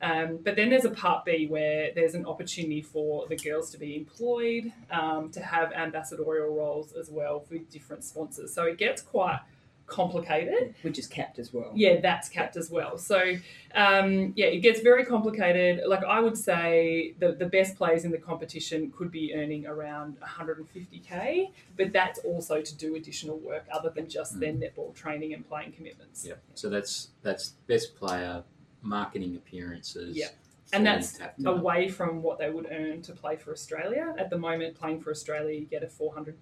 [0.03, 3.79] Um, but then there's a part B where there's an opportunity for the girls to
[3.79, 8.53] be employed, um, to have ambassadorial roles as well with different sponsors.
[8.53, 9.41] So it gets quite
[9.87, 10.75] complicated.
[10.83, 11.71] which is capped as well.
[11.75, 12.99] Yeah, that's capped as well.
[12.99, 13.35] So,
[13.75, 15.83] um, yeah, it gets very complicated.
[15.87, 20.19] Like I would say, the the best players in the competition could be earning around
[20.21, 25.49] 150k, but that's also to do additional work other than just their netball training and
[25.49, 26.27] playing commitments.
[26.27, 26.35] Yeah.
[26.55, 28.45] So that's that's best player,
[28.87, 30.17] marketing appearances.
[30.17, 30.29] Yeah.
[30.73, 31.19] And that's.
[31.45, 34.15] Away from what they would earn to play for Australia.
[34.19, 36.35] At the moment, playing for Australia, you get a $400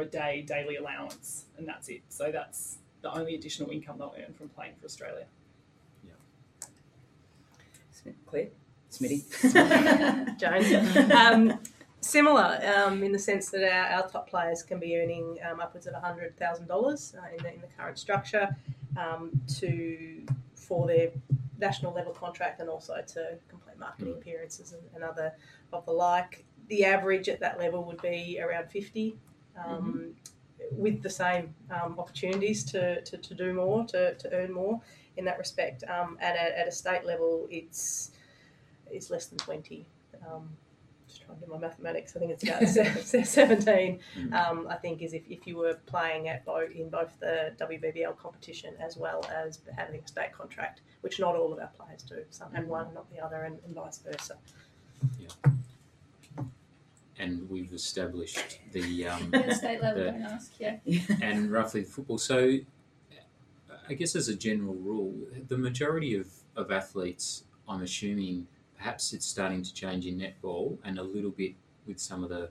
[0.00, 2.02] a day daily allowance, and that's it.
[2.08, 5.26] So that's the only additional income they'll earn from playing for Australia.
[8.06, 8.48] Smith, Clea,
[8.90, 10.38] Smitty.
[10.38, 11.10] Joan.
[11.12, 11.60] Um,
[12.00, 15.86] similar um, in the sense that our, our top players can be earning um, upwards
[15.86, 18.54] of $100,000 uh, in, the, in the current structure
[18.96, 21.10] um, to for their
[21.58, 25.32] national level contract and also to complete marketing appearances and, and other
[25.72, 26.44] of the like.
[26.68, 29.16] The average at that level would be around 50
[29.64, 30.14] um,
[30.72, 34.80] with the same um, opportunities to, to, to do more, to, to earn more
[35.16, 35.84] in that respect.
[35.88, 38.10] Um, at, a, at a state level, it's
[38.92, 39.84] is less than 20.
[40.30, 40.48] Um,
[41.26, 42.16] trying to do my mathematics.
[42.16, 44.00] I think it's about 17.
[44.18, 44.32] Mm.
[44.32, 48.16] Um, I think is if, if you were playing at both in both the WBBL
[48.18, 52.22] competition as well as having a state contract, which not all of our players do.
[52.30, 54.36] Some have one, not the other, and, and vice versa.
[55.20, 55.52] Yeah.
[57.18, 60.52] and we've established the um, At state level, The- don't ask.
[60.58, 60.76] Yeah.
[61.22, 62.18] and roughly the football.
[62.18, 62.58] So,
[63.88, 65.14] I guess as a general rule,
[65.48, 68.46] the majority of, of athletes, I'm assuming,
[68.86, 71.52] perhaps it's starting to change in netball and a little bit
[71.88, 72.48] with some of the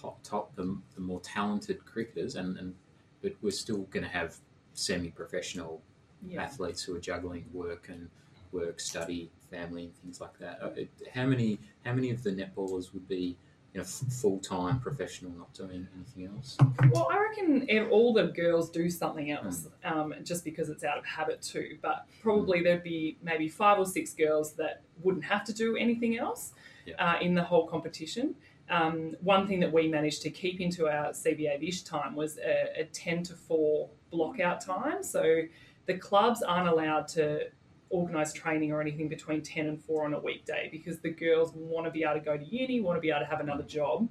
[0.00, 2.74] hot top, the, the more talented cricketers, and, and
[3.20, 4.34] but we're still going to have
[4.72, 5.82] semi-professional
[6.26, 6.42] Yeah.
[6.42, 8.08] athletes who are juggling work and
[8.50, 10.56] work, study, family, and things like that.
[10.62, 10.70] Uh,
[11.12, 13.36] How many how many of the netballers would be
[13.74, 16.56] you know, full time professional, not doing anything else?
[16.92, 21.04] Well, I reckon all the girls do something else, um, just because it's out of
[21.04, 21.76] habit too.
[21.82, 26.16] But probably there'd be maybe five or six girls that wouldn't have to do anything
[26.16, 26.52] else
[26.86, 26.94] Yeah.
[27.14, 28.36] uh, in the whole competition.
[28.70, 32.80] Um, one thing that we managed to keep into our CBA this time was a,
[32.82, 35.02] a 10 to 4 blockout time.
[35.02, 35.42] So
[35.86, 37.48] the clubs aren't allowed to
[37.94, 41.86] organise training or anything between 10 and 4 on a weekday because the girls want
[41.86, 44.08] to be able to go to uni, want to be able to have another job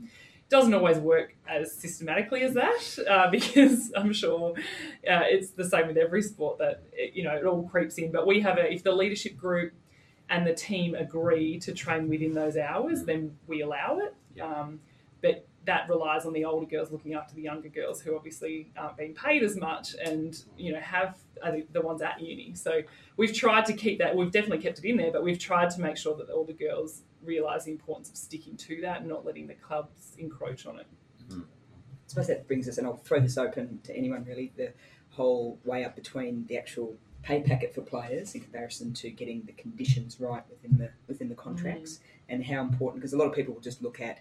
[0.50, 4.54] doesn't always work as systematically as that uh, because I'm sure
[5.10, 8.12] uh, it's the same with every sport that it, you know it all creeps in.
[8.12, 9.74] But we have a if the leadership group
[10.30, 14.42] and the team agree to train within those hours, then we allow it.
[14.42, 14.80] Um,
[15.22, 18.98] but that relies on the older girls looking after the younger girls who obviously aren't
[18.98, 22.54] being paid as much and you know have are the, ones at uni.
[22.54, 22.82] So
[23.18, 24.16] we've tried to keep that.
[24.16, 26.54] We've definitely kept it in there, but we've tried to make sure that all the
[26.54, 30.80] girls realise the importance of sticking to that and not letting the clubs encroach on
[30.80, 30.88] it.
[31.32, 34.74] I suppose that brings us, and I'll throw this open to anyone really, the
[35.10, 39.54] whole way up between the actual pay packet for players in comparison to getting the
[39.54, 42.00] conditions right within the within the contracts, mm.
[42.30, 43.02] and how important.
[43.02, 44.20] Because a lot of people will just look at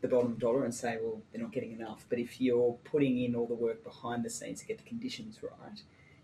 [0.00, 2.06] the bottom dollar and say, well, they're not getting enough.
[2.08, 5.38] But if you're putting in all the work behind the scenes to get the conditions
[5.42, 5.82] right,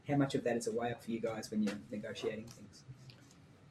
[0.08, 2.82] how much of that is a way up for you guys when you're negotiating things?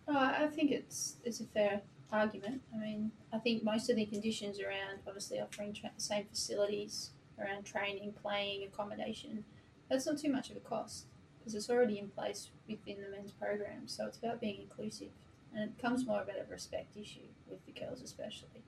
[0.07, 2.61] Oh, I think it's it's a fair argument.
[2.73, 7.11] I mean, I think most of the conditions around obviously offering tra- the same facilities
[7.39, 9.43] around training, playing, accommodation,
[9.89, 11.05] that's not too much of a cost
[11.39, 13.87] because it's already in place within the men's program.
[13.87, 15.09] So it's about being inclusive,
[15.53, 18.64] and it comes more about a respect issue with the girls especially.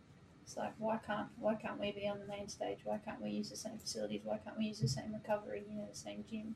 [0.47, 2.79] It's like why can't why can't we be on the main stage?
[2.85, 4.21] Why can't we use the same facilities?
[4.23, 5.65] Why can't we use the same recovery?
[5.69, 6.55] You know, the same gym.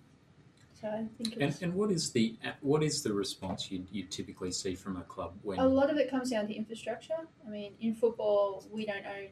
[0.80, 4.04] So I think And, it's and what is the what is the response you, you
[4.06, 7.28] typically see from a club when A lot of it comes down to infrastructure.
[7.46, 9.28] I mean, in football, we don't own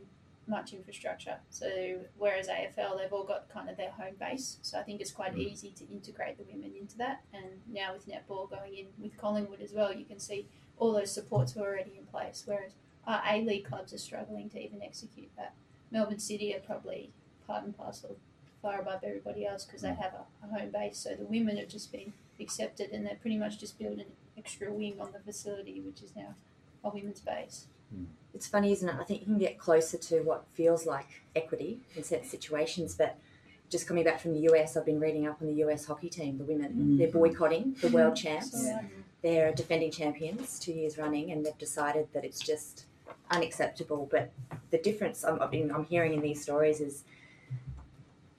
[0.46, 1.38] much infrastructure.
[1.52, 4.58] So, whereas AFL, they've all got kind of their home base.
[4.62, 5.52] So, I think it's quite Mm.
[5.52, 7.22] easy to integrate the women into that.
[7.32, 11.12] And now with netball going in with Collingwood as well, you can see all those
[11.12, 12.44] supports are already in place.
[12.46, 12.74] Whereas
[13.08, 15.54] our A League clubs are struggling to even execute that.
[15.92, 17.10] Melbourne City are probably
[17.48, 18.18] part and parcel
[18.62, 20.98] far above everybody else because they have a, a home base.
[20.98, 24.72] So, the women have just been accepted and they're pretty much just building an extra
[24.72, 26.36] wing on the facility, which is now
[26.84, 27.66] a women's base.
[28.34, 28.96] It's funny, isn't it?
[29.00, 33.18] I think you can get closer to what feels like equity in certain situations, but
[33.70, 36.38] just coming back from the US, I've been reading up on the US hockey team,
[36.38, 36.74] the women.
[36.74, 36.98] Mm.
[36.98, 38.52] They're boycotting the world champs.
[38.52, 38.82] So, uh,
[39.22, 42.86] They're defending champions two years running, and they've decided that it's just
[43.32, 44.08] unacceptable.
[44.10, 44.32] But
[44.72, 47.04] the difference I'm, I'm hearing in these stories is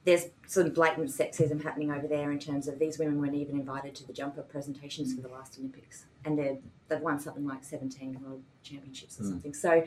[0.05, 3.95] there's some blatant sexism happening over there in terms of these women weren't even invited
[3.97, 6.57] to the jumper presentations for the last Olympics, and they're,
[6.89, 9.29] they've won something like 17 world championships or Mm.
[9.29, 9.55] something.
[9.55, 9.85] So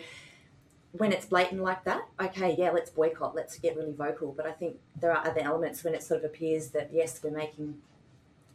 [0.92, 4.32] when it's blatant like that, okay, yeah, let's boycott, let's get really vocal.
[4.38, 7.32] But I think there are other elements when it sort of appears that yes, we're
[7.32, 7.82] making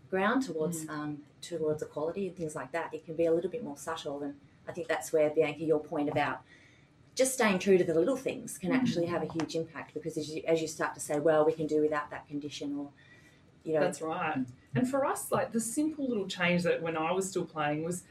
[0.09, 2.95] ground towards um, towards equality and things like that.
[2.95, 4.35] It can be a little bit more subtle, and
[4.69, 6.43] I think that's where Bianca, your point about
[7.15, 8.77] just staying true to the little things can mm.
[8.77, 11.53] actually have a huge impact because as you, as you start to say, well, we
[11.53, 12.91] can do without that condition, or
[13.65, 14.39] you know, That's right.
[14.75, 18.05] And for us, like the simple little change that when I was still playing was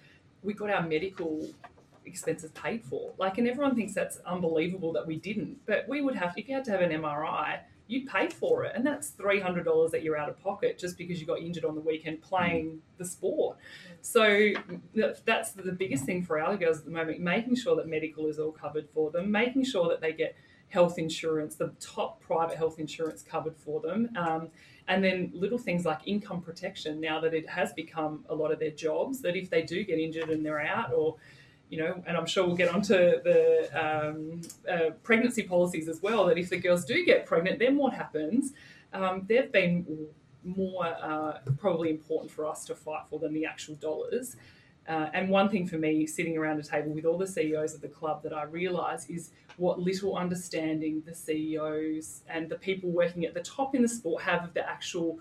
[0.44, 1.48] we got our medical
[2.06, 3.14] expenses paid for.
[3.18, 5.66] Like, and everyone thinks that's unbelievable that we didn't.
[5.66, 8.74] But we would have, if you had to have an MRI, you'd pay for it.
[8.76, 11.82] And that's $300 that you're out of pocket just because you got injured on the
[11.82, 13.58] weekend playing the sport.
[14.02, 14.52] So
[15.26, 18.40] that's the biggest thing for our girls at the moment, making sure that medical is
[18.40, 20.36] all covered for them, making sure that they get
[20.70, 24.10] health insurance, the top private health insurance covered for them.
[24.18, 24.50] Um,
[24.90, 28.60] and then little things like income protection now that it has become a lot of
[28.60, 31.16] their jobs that if they do get injured and they're out or
[31.70, 36.26] you know and i'm sure we'll get onto the um, uh, pregnancy policies as well
[36.26, 38.54] that if the girls do get pregnant then what happens?
[38.94, 40.08] Um, they've been
[40.44, 44.38] more uh, probably important for us to fight for than the actual dollars.
[44.88, 47.82] Uh, and one thing for me, sitting around a table with all the CEOs of
[47.82, 53.26] the club, that I realise is what little understanding the CEOs and the people working
[53.26, 55.20] at the top in the sport have of the actual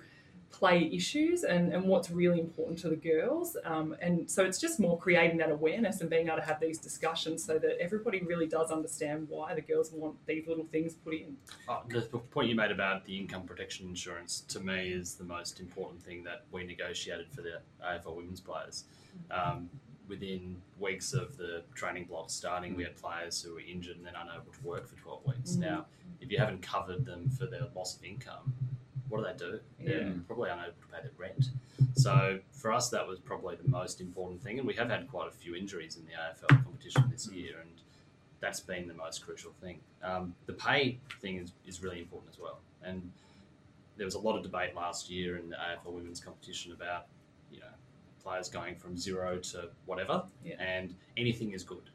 [0.57, 3.59] play issues and, and what's really important to the girls.
[3.64, 6.79] Um, and so it's just more creating that awareness and being able to have these
[6.79, 11.12] discussions so that everybody really does understand why the girls want these little things put
[11.12, 11.37] in.
[11.69, 15.61] Oh, the point you made about the income protection insurance to me is the most
[15.61, 18.85] important thing that we negotiated for the AFL women's players.
[19.31, 19.69] Um,
[20.09, 24.14] within weeks of the training block starting, we had players who were injured and then
[24.19, 25.51] unable to work for 12 weeks.
[25.53, 25.61] Mm.
[25.61, 25.87] Now,
[26.23, 28.55] if you haven't covered them for their loss of income,
[29.09, 29.61] what do they do?
[29.79, 30.12] They're Yeah.
[30.27, 31.51] probably unable to pay their rent.
[31.95, 34.59] So for us, that was probably the most important thing.
[34.59, 37.71] And we have had quite a few injuries in the AFL competition this year, and
[38.40, 39.81] that's been the most crucial thing.
[40.03, 42.61] Um, the pay thing is, is really important as well.
[42.83, 43.11] And
[43.97, 47.07] there was a lot of debate last year in the AFL women's competition about,
[47.51, 47.66] you know,
[48.23, 50.57] players going from zero to whatever, Yeah.
[50.61, 51.90] and anything is good.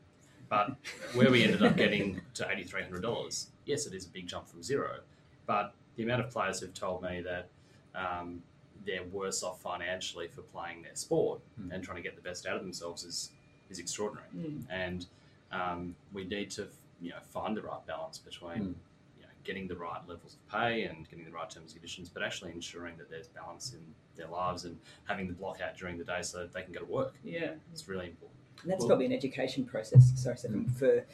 [0.49, 0.75] But
[1.13, 5.01] where we ended up getting to $8,300, yes, it is a big jump from zero,
[5.45, 7.47] but the amount of players who've told me that
[7.95, 8.41] um,
[8.85, 11.71] they're worse off financially for playing their sport Mm.
[11.73, 13.31] and trying to get the best out of themselves is
[13.69, 14.27] is extraordinary.
[14.35, 14.63] Mm.
[14.69, 15.05] And
[15.53, 16.67] um, we need to,
[17.01, 18.73] you know, find the right balance between, Mm.
[19.17, 22.09] you know, getting the right levels of pay and getting the right terms and conditions,
[22.09, 23.79] but actually ensuring that there's balance in
[24.17, 26.79] their lives and having the block out during the day so that they can go
[26.81, 27.13] to work.
[27.23, 27.51] Yeah.
[27.71, 28.39] It's really important.
[28.63, 30.11] And that's Well- probably an education process.
[30.21, 31.05] Sorry, Stefan, for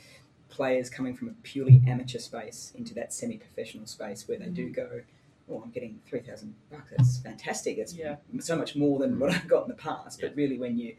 [0.50, 5.02] players coming from a purely amateur space into that semi-professional space where they do go,
[5.50, 6.90] "Oh, I'm getting three thousand bucks.
[6.98, 7.78] That's fantastic.
[7.78, 8.18] It's Yeah.
[8.40, 10.30] so much more than what I've got in the past." Yeah.
[10.30, 10.96] But really, when you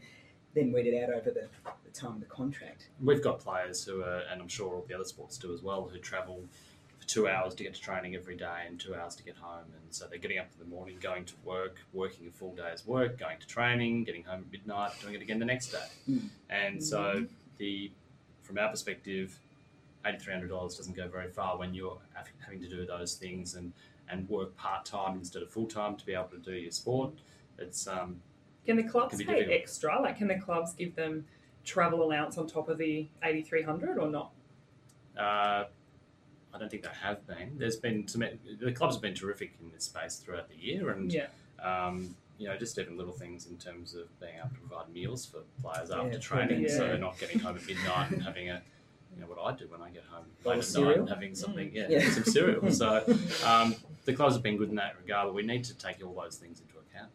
[0.55, 1.47] then weed it out over the,
[1.85, 4.95] the time of the contract, We've got players who are, and I'm sure all the
[4.95, 6.43] other sports do as well, who travel
[6.99, 9.65] for two hours to get to training every day and two hours to get home.
[9.83, 12.85] And so they're getting up in the morning, going to work, working a full day's
[12.85, 15.85] work, going to training, getting home at midnight, doing it again the next day.
[16.09, 16.29] Mm.
[16.49, 17.25] And so
[17.59, 17.91] the,
[18.49, 19.39] from our perspective,
[20.05, 21.99] $8,300 doesn't go very far when you're
[22.39, 23.71] having to do those things and,
[24.09, 27.13] and work part time instead of full time to be able to do your sport.
[27.59, 28.19] It's um,
[28.65, 29.59] Can the clubs Can pay difficult.
[29.61, 30.01] extra?
[30.01, 31.25] Like, can the clubs give them
[31.63, 34.31] travel allowance on top of the 8300 or not?
[35.15, 35.65] Uh,
[36.51, 37.51] I don't think they have been.
[37.59, 38.23] There's been some,
[38.59, 41.27] the clubs have been terrific in this space throughout the year, and Yeah.
[41.61, 45.25] um, you know, just even little things in terms of being able to provide meals
[45.25, 46.69] for players Yeah, after training, yeah.
[46.69, 48.61] so they're not getting home at midnight and having a,
[49.13, 50.99] you know, what I do when I get home late of at night cereal?
[51.01, 52.09] and having something, yeah, Yeah.
[52.09, 52.71] some cereal.
[52.71, 53.03] So
[53.45, 53.75] um,
[54.05, 56.37] the clubs have been good in that regard, but we need to take all those
[56.37, 57.11] things into account.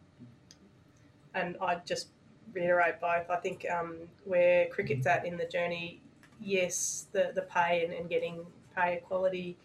[1.33, 2.09] and I'd just
[2.53, 3.29] reiterate both.
[3.29, 6.01] I think um, where cricket's at in the journey,
[6.39, 9.57] yes, the, the pay and, and getting pay equality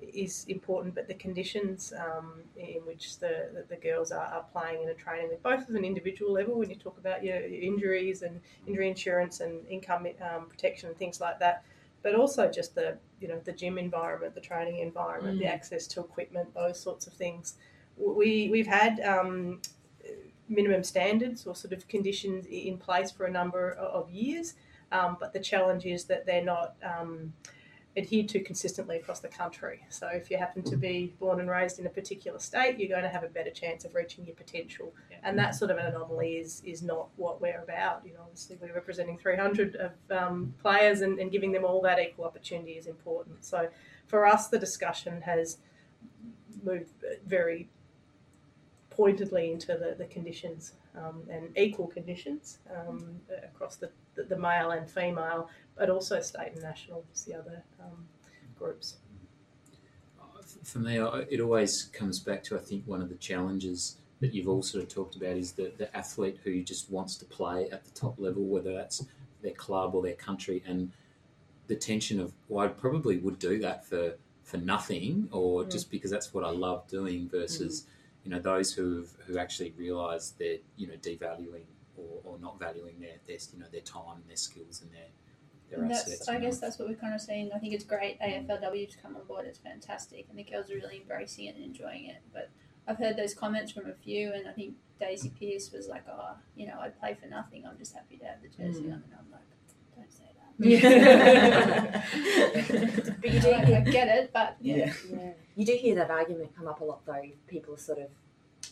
[0.00, 4.80] is important, but the conditions um, in which the, the, the girls are, are playing
[4.82, 8.40] and are training, both at an individual level, when you talk about your, injuries and
[8.66, 11.64] injury insurance and income um, protection and things like that,
[12.02, 15.54] but also just the you know the gym environment, the training environment, the Mm.
[15.54, 17.56] access to equipment, those sorts of things.
[17.96, 19.60] We we've had um,
[20.48, 24.54] minimum standards or sort of conditions in place for a number of years,
[24.92, 27.32] um, but the challenge is that they're not um,
[27.98, 29.84] adhered to consistently across the country.
[29.90, 33.02] So if you happen to be born and raised in a particular state, you're going
[33.02, 34.94] to have a better chance of reaching your potential.
[35.22, 38.02] And that sort of an anomaly is is not what we're about.
[38.06, 41.98] You know, obviously we're representing 300 of um, players, and, and giving them all that
[41.98, 43.44] equal opportunity is important.
[43.44, 43.68] So
[44.06, 45.58] for us, the discussion has
[46.62, 46.90] moved
[47.26, 47.68] very
[48.98, 54.90] pointedly into the, the conditions um, and equal conditions um, across the, the, male and
[54.90, 58.04] female, but also state and national is the other um,
[58.58, 58.96] groups.
[60.64, 60.98] For me,
[61.30, 64.82] it always comes back to I think one of the challenges that you've all sort
[64.82, 68.18] of talked about is the, the athlete who just wants to play at the top
[68.18, 69.06] level, whether that's
[69.42, 70.90] their club or their country, and
[71.68, 75.70] the tension of well, I probably would do that for for nothing or Mm.
[75.70, 77.84] just because that's what I love doing versus
[78.28, 81.64] you know those who who actually realise they're you know devaluing
[81.96, 85.08] or, or not valuing their, their you know their time and their skills and their
[85.70, 86.18] their And assets.
[86.18, 86.44] that's, I you know.
[86.46, 87.50] guess that's what we're kind of seeing.
[87.54, 89.46] I think it's great AFLW to come on board.
[89.46, 92.18] It's fantastic, and the girls are really embracing it and enjoying it.
[92.32, 92.50] But
[92.86, 96.32] I've heard those comments from a few, and I think Daisy Pearce was like, "Oh,
[96.54, 97.66] you know, I'd play for nothing.
[97.66, 98.92] I'm just happy to have the jersey Mm.
[98.94, 99.47] on." And I'm like,
[100.60, 102.04] "Don't say that."
[103.20, 105.32] But you do I, I get it, but yeah, Yeah.
[105.56, 107.22] You do hear that argument come up a lot, though.
[107.48, 108.08] People sort of,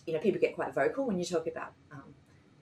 [0.07, 2.14] you know, people get quite vocal when you talk about um,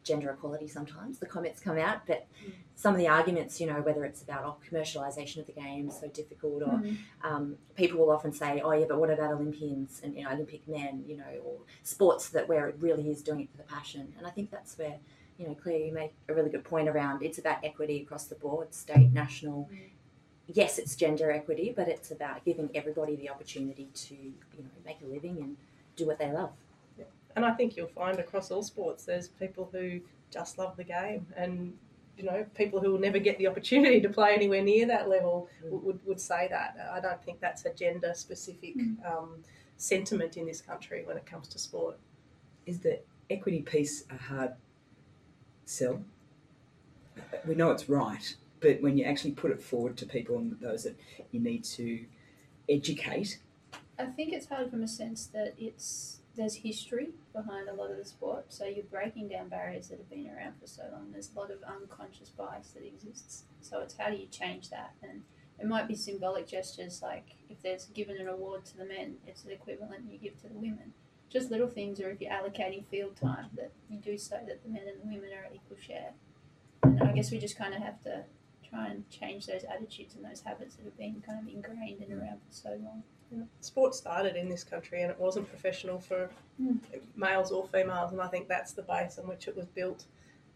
[0.03, 1.19] gender equality sometimes.
[1.19, 2.27] The comments come out, but
[2.75, 6.09] some of the arguments, you know, whether it's about oh, commercialisation of the game so
[6.09, 6.97] difficult, or Mm.
[7.23, 10.67] um, people will often say, oh, yeah, but what about Olympians and, you know, Olympic
[10.67, 14.13] men, you know, or sports that where it really is doing it for the passion.
[14.19, 14.97] And I think that's where
[15.39, 18.37] you know, Clea, you make a really good point around it's about equity across the
[18.37, 19.69] board, state, national.
[19.73, 19.91] Mm.
[20.47, 24.99] Yes, it's gender equity, but it's about giving everybody the opportunity to, you know, make
[25.03, 25.57] a living and
[25.97, 26.53] do what they love.
[27.37, 31.27] And I think you'll find across all sports, there's people who just love the game,
[31.37, 31.77] and
[32.17, 35.49] you know, people who will never get the opportunity to play anywhere near that level
[35.65, 35.71] mm.
[35.71, 36.77] would, would, would say that.
[36.93, 39.05] I don't think that's a gender specific mm.
[39.05, 39.43] um,
[39.79, 41.99] sentiment in this country when it comes to sport.
[42.67, 44.53] Is the equity piece a hard
[45.65, 46.03] sell?
[47.47, 50.85] We know it's right, but when you actually put it forward to people and those
[50.85, 50.99] that
[51.31, 52.05] you need to
[52.69, 53.39] educate,
[53.99, 57.97] I think it's hard from a sense that it's there's history behind a lot of
[57.97, 58.47] the sport.
[58.49, 61.13] So you're breaking down barriers that have been around for so long.
[61.13, 63.45] There's a lot of unconscious bias that exists.
[63.61, 64.95] So it's how do you change that?
[65.03, 65.23] And
[65.61, 69.43] it might be symbolic gestures like if there's given an award to the men, it's
[69.43, 70.93] the equivalent you give to the women.
[71.31, 74.69] Just little things, or if you're allocating field time, that you do so that the
[74.69, 76.13] men and the women are at equal share.
[76.83, 78.25] And I guess we just kind of have to
[78.69, 82.13] try and change those attitudes and those habits that have been kind of ingrained and
[82.13, 83.03] around for so long.
[83.63, 86.31] Sport started in this country and it wasn't professional for
[86.63, 86.79] Mm.
[87.17, 90.05] males or females, and I think that's the base on which it was built.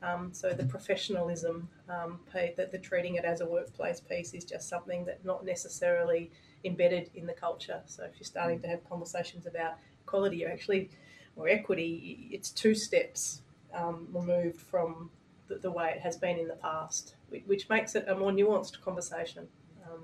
[0.00, 4.44] Um, so the professionalism, um, pay, that the treating it as a workplace piece is
[4.44, 6.30] just something that not necessarily
[6.64, 7.82] embedded in the culture.
[7.86, 9.76] So if you're starting to have conversations about
[10.08, 10.90] equality, you're actually
[11.36, 13.42] or equity, it's two steps
[13.72, 15.10] um, removed from
[15.46, 17.14] the, the way it has been in the past,
[17.46, 19.46] which makes it a more nuanced conversation
[19.86, 20.00] um,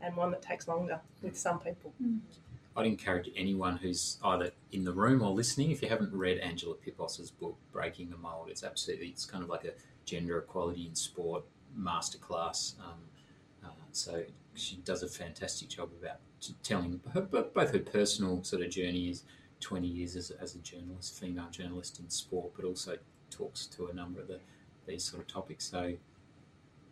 [0.00, 1.92] and one that takes longer with some people.
[2.76, 6.74] I'd encourage anyone who's either in the room or listening, if you haven't read Angela
[6.74, 9.72] Pippos's book, Breaking the Mold, it's absolutely, it's kind of like a
[10.04, 11.42] gender equality in sport
[11.76, 12.78] masterclass.
[12.78, 13.00] Um,
[13.64, 14.22] uh, so
[14.54, 19.08] she does a fantastic job about t- telling her, both her personal sort of journey
[19.08, 19.24] is
[19.60, 22.96] 20 years as, as a journalist, female journalist in sport, but also
[23.30, 24.40] talks to a number of the,
[24.86, 25.68] these sort of topics.
[25.70, 25.94] So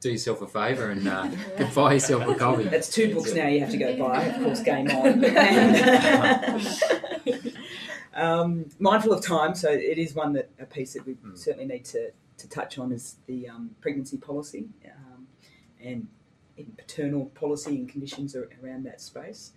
[0.01, 1.29] do yourself a favour and uh,
[1.75, 2.65] buy yourself a copy.
[2.65, 4.23] that's two books now you have to go buy.
[4.25, 5.21] Of course, Game On.
[8.17, 11.37] Um, mindful of time, so it is one that a piece that we Mm.
[11.37, 15.27] certainly need to, to touch on is the um, pregnancy policy um,
[15.83, 16.07] and
[16.57, 19.51] in paternal policy and conditions around that space.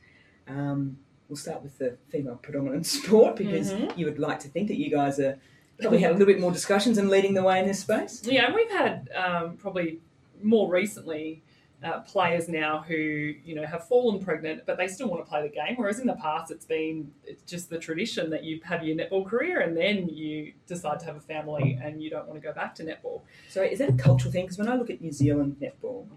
[0.48, 0.98] Um,
[1.30, 4.90] we'll start with the female predominant sport because you would like to think that you
[4.90, 5.38] guys are
[5.80, 8.22] probably had a little bit more discussions and leading the way in this space.
[8.24, 10.00] Yeah, and we've had um, probably
[10.42, 11.44] more recently
[11.84, 15.44] uh, players now who you know have fallen pregnant, but they still want to play
[15.44, 15.76] the game.
[15.76, 19.26] Whereas in the past, it's been it's just the tradition that you have your netball
[19.26, 22.54] career and then you decide to have a family and you don't want to go
[22.54, 23.22] back to netball.
[23.50, 24.46] So is that a cultural thing?
[24.46, 26.08] Because when I look at New Zealand netball,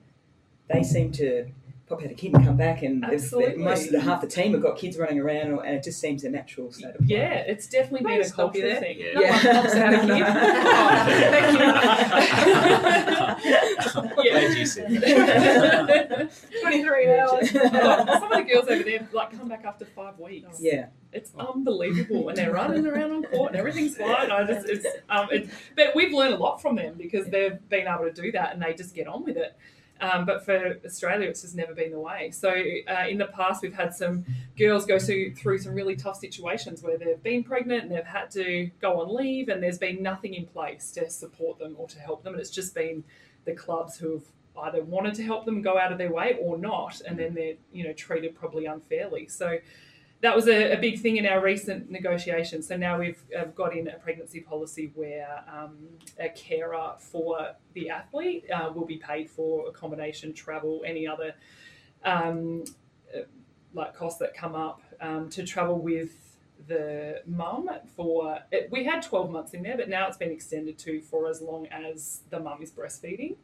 [0.68, 1.50] they seem to
[1.90, 3.62] pop out a kid and come back, and Absolutely.
[3.62, 6.24] most of the half the team have got kids running around, and it just seems
[6.24, 7.16] a natural state of play.
[7.16, 8.80] Yeah, it's definitely been a Thanks, Poppy, cultural there.
[8.80, 8.98] thing.
[9.00, 9.12] Yeah.
[9.14, 9.60] No one Yeah.
[9.62, 10.24] pops out a kid.
[10.26, 11.52] Oh, thank
[14.16, 14.22] you.
[14.30, 14.88] Glad you said
[16.62, 17.50] 23 hours.
[17.50, 20.58] Some of the girls over there like come back after five weeks.
[20.60, 20.86] yeah.
[21.12, 24.30] It's unbelievable, and they're running around on court, and everything's fine.
[24.30, 27.88] I just, it's, um, it's, but we've learned a lot from them because they've been
[27.88, 29.56] able to do that, and they just get on with it.
[30.00, 32.30] Um, but for Australia, it's just never been the way.
[32.30, 34.24] So uh, in the past, we've had some
[34.56, 38.30] girls go through, through some really tough situations where they've been pregnant and they've had
[38.32, 41.98] to go on leave, and there's been nothing in place to support them or to
[41.98, 43.04] help them, and it's just been
[43.44, 44.24] the clubs who have
[44.64, 47.54] either wanted to help them go out of their way or not, and then they're
[47.72, 49.28] you know treated probably unfairly.
[49.28, 49.58] So
[50.22, 52.68] that was a, a big thing in our recent negotiations.
[52.68, 55.78] So now we've uh, got in a pregnancy policy where um,
[56.18, 61.34] a carer for the athlete uh, will be paid for accommodation, travel, any other
[62.04, 62.64] um,
[63.14, 63.20] uh,
[63.72, 66.30] like costs that come up um, to travel with
[66.68, 70.78] the mum for it, we had 12 months in there but now it's been extended
[70.78, 73.34] to for as long as the mum is breastfeeding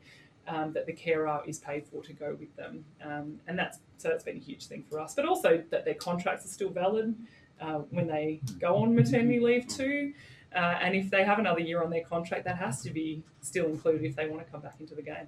[0.49, 4.09] um, that the carer is paid for to go with them um, and that's so
[4.09, 7.15] that's been a huge thing for us but also that their contracts are still valid
[7.61, 10.13] uh, when they go on maternity leave too
[10.55, 13.67] uh, and if they have another year on their contract that has to be still
[13.67, 15.27] included if they want to come back into the game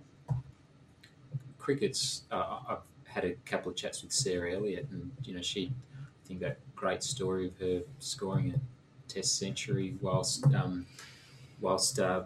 [1.69, 2.23] cricket's.
[2.33, 6.27] Uh, I've had a couple of chats with Sarah Elliott, and you know she, I
[6.27, 10.87] think that great story of her scoring a Test century whilst um,
[11.61, 12.23] whilst uh,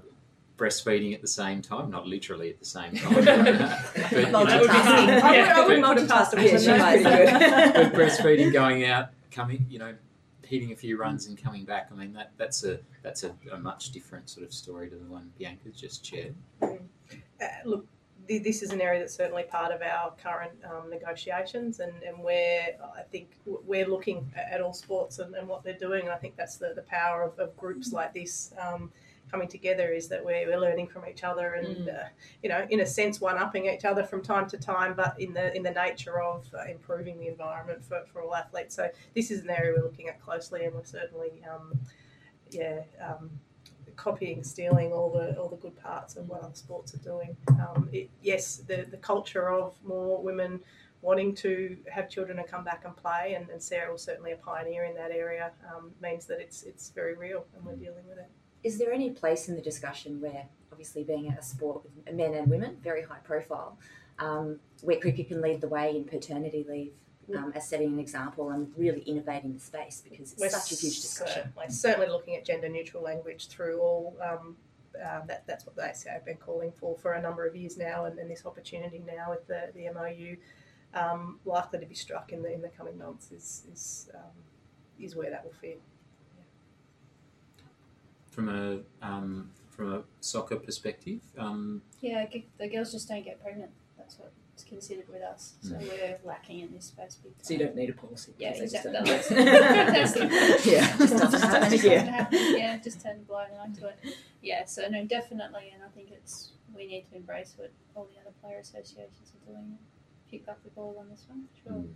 [0.62, 5.20] breastfeeding at the same time, not literally at the same time, but, you know, Multitasking.
[5.20, 7.02] I would, I would but- multitask Yeah, with she's you guys.
[7.02, 7.72] pretty good.
[7.92, 9.94] but breastfeeding, going out, coming, you know,
[10.42, 11.88] hitting a few runs and coming back.
[11.90, 15.04] I mean, that that's a that's a, a much different sort of story to the
[15.06, 16.34] one Bianca's just shared.
[16.62, 16.68] Uh,
[17.64, 17.86] look,
[18.28, 22.22] th- this is an area that's certainly part of our current um, negotiations, and, and
[22.22, 26.02] where I think we're looking at all sports and, and what they're doing.
[26.02, 28.52] And I think that's the, the power of, of groups like this.
[28.60, 28.92] Um,
[29.32, 32.04] coming together is that we're, we're learning from each other and uh,
[32.42, 35.32] you know in a sense one upping each other from time to time but in
[35.32, 38.74] the in the nature of uh, improving the environment for, for all athletes.
[38.74, 41.72] So this is an area we're looking at closely and we're certainly um,
[42.50, 43.30] yeah um,
[43.96, 47.34] copying stealing all the all the good parts of what other sports are doing.
[47.48, 50.60] Um, it, yes the, the culture of more women
[51.00, 54.36] wanting to have children and come back and play and, and Sarah was certainly a
[54.36, 58.18] pioneer in that area um, means that it's it's very real and we're dealing with
[58.18, 58.30] it
[58.64, 62.34] Is there any place in the discussion where, obviously, being at a sport with men
[62.34, 63.78] and women, very high profile,
[64.18, 66.92] um, where cricket can lead the way in paternity leave
[67.36, 70.80] um, as setting an example and really innovating the space because it's We're such a
[70.80, 71.42] huge discussion.
[71.44, 74.16] Certainly, certainly looking at gender neutral language through all.
[74.20, 74.56] Um,
[74.94, 77.78] uh, that, that's what the ACA have been calling for for a number of years
[77.78, 80.36] now, and, and this opportunity now with the, the MOU
[80.94, 84.30] um, likely to be struck in the in the coming months is is um,
[85.00, 85.80] is where that will fit.
[88.32, 92.24] From a um, from a soccer perspective, um, Yeah,
[92.58, 93.70] the girls just don't get pregnant.
[93.98, 95.54] That's what's considered with us.
[95.60, 95.80] So Mm.
[95.88, 97.44] we're lacking in this space big time.
[97.44, 98.32] So you don't need a policy.
[98.38, 99.10] Yeah, because just exactly.
[99.10, 100.64] don't That's- fantastic.
[100.72, 101.70] yeah, Just doesn't happen.
[101.70, 101.98] Just Yeah.
[102.04, 102.38] happen.
[102.56, 103.98] Yeah, just turn a blind eye to it.
[104.40, 108.18] Yeah, so no, definitely, and I think it's we need to embrace what all the
[108.20, 109.76] other player associations are doing.
[110.30, 111.72] Pick up the ball on this one, sure.
[111.72, 111.88] Mm.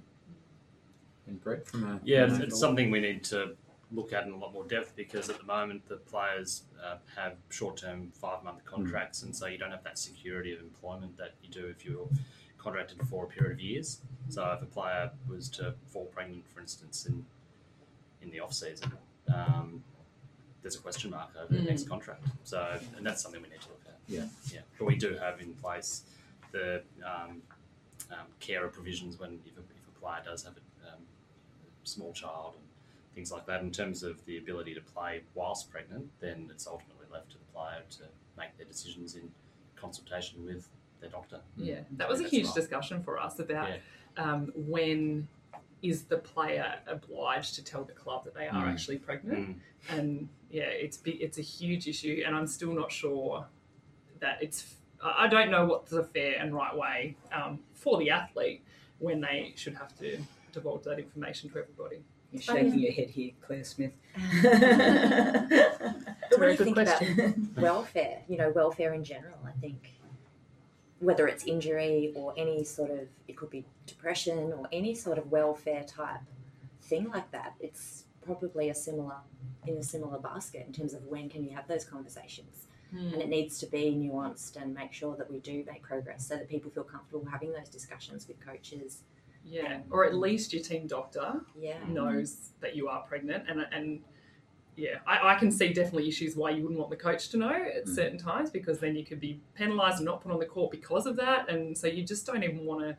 [1.28, 3.57] and Brett, from a Yeah, it's, it's something we need to
[3.93, 7.34] look at in a lot more depth because at the moment the players uh, have
[7.51, 11.66] short-term five-month contracts, and so you don't have that security of employment that you do
[11.66, 12.09] if you're
[12.59, 14.01] contracted for a period of years.
[14.28, 17.24] So if a player was to fall pregnant, for instance, in
[18.22, 18.91] in the off season,
[19.32, 19.84] um,
[20.62, 21.66] there's a question mark over the Mm.
[21.68, 22.24] next contract.
[22.43, 23.99] So and that's something we need to look at.
[24.09, 24.26] Yeah.
[24.53, 24.61] yeah.
[24.78, 26.03] But we do have in place
[26.51, 27.41] the um,
[28.11, 31.03] um, carer provisions when if a, if a player does have a um,
[31.84, 32.66] small child and
[33.17, 33.62] things like that.
[33.62, 37.45] In terms of the ability to play whilst pregnant, then it's ultimately left to the
[37.47, 38.03] player to
[38.39, 39.29] make their decisions in
[39.75, 40.69] consultation with
[41.01, 41.41] their doctor.
[41.57, 42.55] Yeah, that was a huge right.
[42.55, 43.79] discussion for us about Yeah.
[44.19, 45.27] um, when
[45.83, 48.73] is the player obliged to tell the club that they are Mm.
[48.73, 49.99] actually pregnant, Mm.
[49.99, 53.47] and yeah, it's big, it's a huge issue, and I'm still not sure
[54.21, 54.77] that it's.
[55.03, 58.62] I I don't know what's the fair and right way um, for the athlete
[58.99, 60.19] when they should have to
[60.53, 62.03] divulge that information to everybody.
[62.37, 63.93] You're shaking your head here, Clea Smith.
[66.28, 67.51] But when very you good think question.
[67.53, 69.93] about welfare, you know, welfare in general, I think
[70.99, 75.30] whether it's injury or any sort of, it could be depression or any sort of
[75.30, 76.20] welfare type
[76.82, 79.16] thing like that, it's probably a similar,
[79.66, 82.66] in a similar basket in terms of when can you have those conversations.
[82.91, 83.14] Hmm.
[83.14, 86.37] And it needs to be nuanced and make sure that we do make progress so
[86.37, 89.03] that people feel comfortable having those discussions with coaches.
[89.49, 91.78] Yeah, or at least your team doctor Yeah.
[91.88, 94.01] knows that you are pregnant and and
[94.76, 97.51] yeah I, I can see definitely issues why you wouldn't want the coach to know
[97.53, 97.94] at Mm.
[97.94, 101.07] certain times because then you could be penalized and not put on the court because
[101.07, 102.97] of that and so you just don't even want to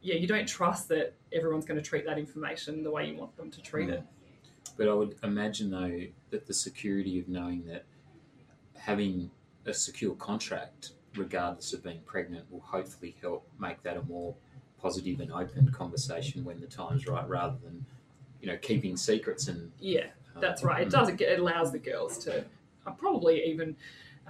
[0.00, 3.36] yeah you don't trust that everyone's going to treat that information the way you want
[3.36, 4.02] them to treat it
[4.76, 6.00] But I would imagine though
[6.30, 7.84] that the security of knowing that
[8.74, 9.30] having
[9.66, 14.34] a secure contract, regardless of being pregnant, will hopefully help make that a more
[14.86, 17.84] positive and open conversation when the time's right, rather than
[18.40, 19.72] you know keeping secrets and.
[19.80, 20.04] yeah
[20.36, 22.44] uh, that's right it does it allows the girls to
[22.86, 23.74] uh, probably even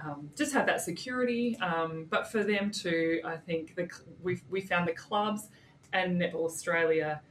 [0.03, 3.87] um, just have that security um, but for them to i think the,
[4.23, 5.49] we we found the clubs
[5.93, 7.21] and netball australia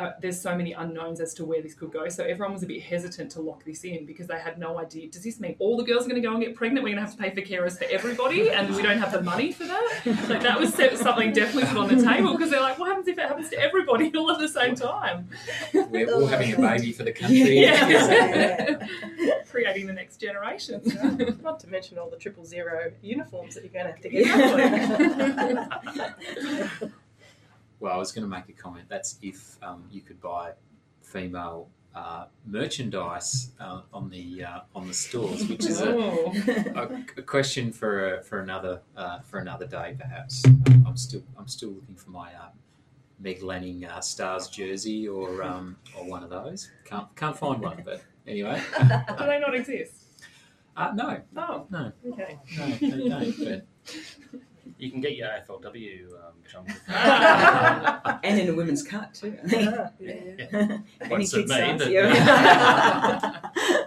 [0.00, 2.66] uh, there's so many unknowns as to where this could go so everyone was a
[2.66, 5.76] bit hesitant to lock this in because they had no idea does this mean all
[5.76, 7.30] the girls are going to go and get pregnant we're going to have to pay
[7.34, 10.72] for carers for everybody and we don't have the money for that like that was
[10.74, 13.48] se- something definitely put on the table because they're like what happens if it happens
[13.50, 15.28] to everybody all at the same time
[15.72, 17.60] We're all having a baby for the country.
[17.60, 18.86] yeah.
[19.50, 20.80] creating the next generation.
[21.42, 24.20] Not to mention all the triple zero uniforms that you're going to have to get.
[25.88, 26.90] Exactly.
[27.80, 28.86] Well, I was going to make a comment.
[28.88, 30.52] That's if um, you could buy
[31.02, 36.32] female uh, merchandise uh, on the uh, on the stores, which is a, Oh.
[36.76, 40.44] a, a question for a, for another uh, for another day, perhaps.
[40.46, 42.50] Um, I'm still I'm still looking for my uh,
[43.18, 46.70] Meg Lanning uh, Stars jersey or um, or one of those.
[46.84, 48.62] Can't can't find one, but anyway.
[48.78, 49.94] Do they not exist?
[50.76, 52.38] Uh, no, Oh, no, okay.
[52.56, 53.38] no, they don't.
[53.44, 53.66] But
[54.80, 56.74] You can get your AFLW um, jumper.
[58.24, 59.36] and in a women's cut too.
[59.52, 59.66] Any
[61.10, 61.78] Won't suit kids me, stars?
[61.78, 63.82] but- Yeah.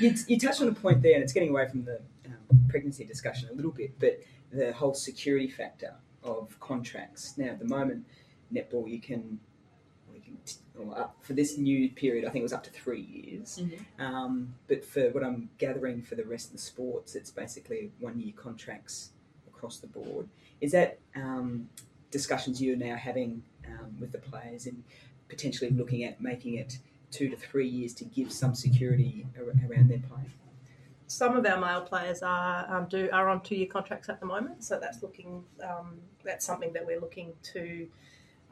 [0.00, 3.04] you, you touched on a point there, and it's getting away from the um, pregnancy
[3.04, 4.20] discussion a little bit, but
[4.50, 7.34] the whole security factor of contracts.
[7.36, 8.06] Now, at the moment,
[8.52, 9.38] netball you can
[10.08, 10.36] well, you
[10.78, 13.60] or up for this new period, I think it was up to three years.
[13.62, 14.02] Mhm.
[14.02, 18.18] Um, but for what I'm gathering for the rest of the sports, it's basically one
[18.18, 19.10] year contracts
[19.58, 20.28] across the board.
[20.60, 21.68] Is that um,
[22.10, 24.82] discussions you're now having um, with the players and
[25.28, 26.78] potentially looking at making it
[27.10, 30.22] two to three years to give some security ar- around their play?
[31.06, 34.26] Some of our male players are um, do are on two year contracts at the
[34.26, 37.88] moment, so that's looking um, that's something that we're looking to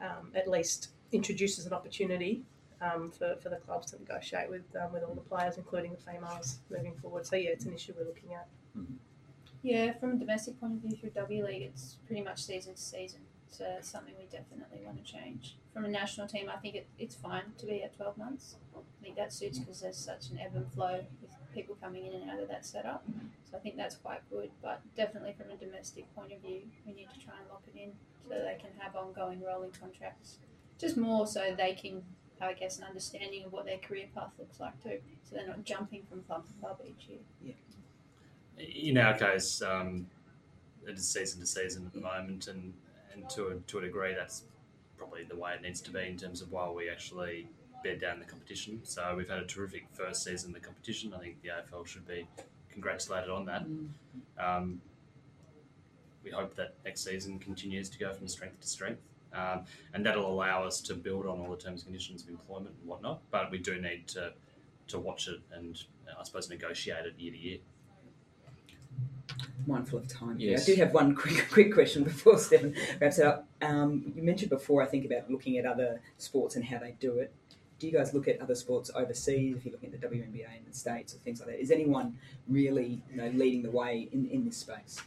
[0.01, 2.41] um, at least introduce as an opportunity
[2.81, 6.11] um, for, for the clubs to negotiate with um, with all the players, including the
[6.11, 7.27] females, moving forward.
[7.27, 8.47] So yeah, it's an issue we're looking at.
[9.63, 12.81] Yeah, from a domestic point of view through W League, it's pretty much season to
[12.81, 13.21] season.
[13.49, 15.55] So it's something we definitely want to change.
[15.73, 18.55] From a national team, I think it, it's fine to be at 12 months.
[18.75, 22.13] I think that suits because there's such an ebb and flow with people coming in
[22.13, 23.03] and out of that setup.
[23.49, 24.51] So I think that's quite good.
[24.61, 27.79] But definitely from a domestic point of view, we need to try and lock it
[27.79, 27.91] in
[28.27, 30.37] so they can have ongoing rolling contracts.
[30.77, 32.03] Just more so they can,
[32.39, 34.99] I guess, an understanding of what their career path looks like too.
[35.23, 37.55] So they're not jumping from club to club each year.
[38.59, 40.07] In our case, um,
[40.87, 42.73] it is season to season at the moment, and,
[43.13, 44.43] and to a, to a degree, that's
[44.97, 47.47] probably the way it needs to be in terms of while we actually
[47.83, 48.79] bed down the competition.
[48.83, 51.13] So we've had a terrific first season of the competition.
[51.13, 52.27] I think the AFL should be
[52.69, 53.65] congratulated on that.
[54.39, 54.81] Um,
[56.23, 59.01] we hope that next season continues to go from strength to strength.
[59.33, 62.75] Um, and that'll allow us to build on all the terms and conditions of employment
[62.79, 63.21] and whatnot.
[63.29, 64.33] But we do need to,
[64.87, 65.81] to watch it and,
[66.19, 67.57] I suppose, negotiate it year to year.
[69.65, 70.37] Mindful of time.
[70.37, 70.51] here.
[70.51, 70.69] Yes.
[70.69, 73.47] I do have one quick quick question before Stefan wraps it up.
[73.61, 77.19] Um, you mentioned before, I think, about looking at other sports and how they do
[77.19, 77.33] it.
[77.79, 79.57] Do you guys look at other sports overseas?
[79.57, 82.17] If you're looking at the WNBA in the States or things like that, is anyone
[82.47, 84.99] really you know, leading the way in, in this space?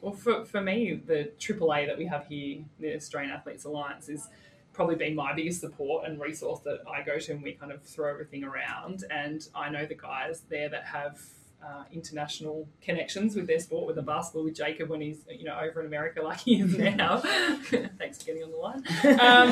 [0.00, 4.28] Well, for, for me, the AAA that we have here, the Australian Athletes Alliance, is
[4.72, 7.82] probably been my biggest support and resource that I go to, and we kind of
[7.82, 9.04] throw everything around.
[9.10, 11.20] And I know the guys there that have
[11.64, 15.56] uh, international connections with their sport, with the basketball, with Jacob when he's you know
[15.58, 17.18] over in America like he is now.
[17.98, 18.82] Thanks for getting on the line.
[19.20, 19.48] Um,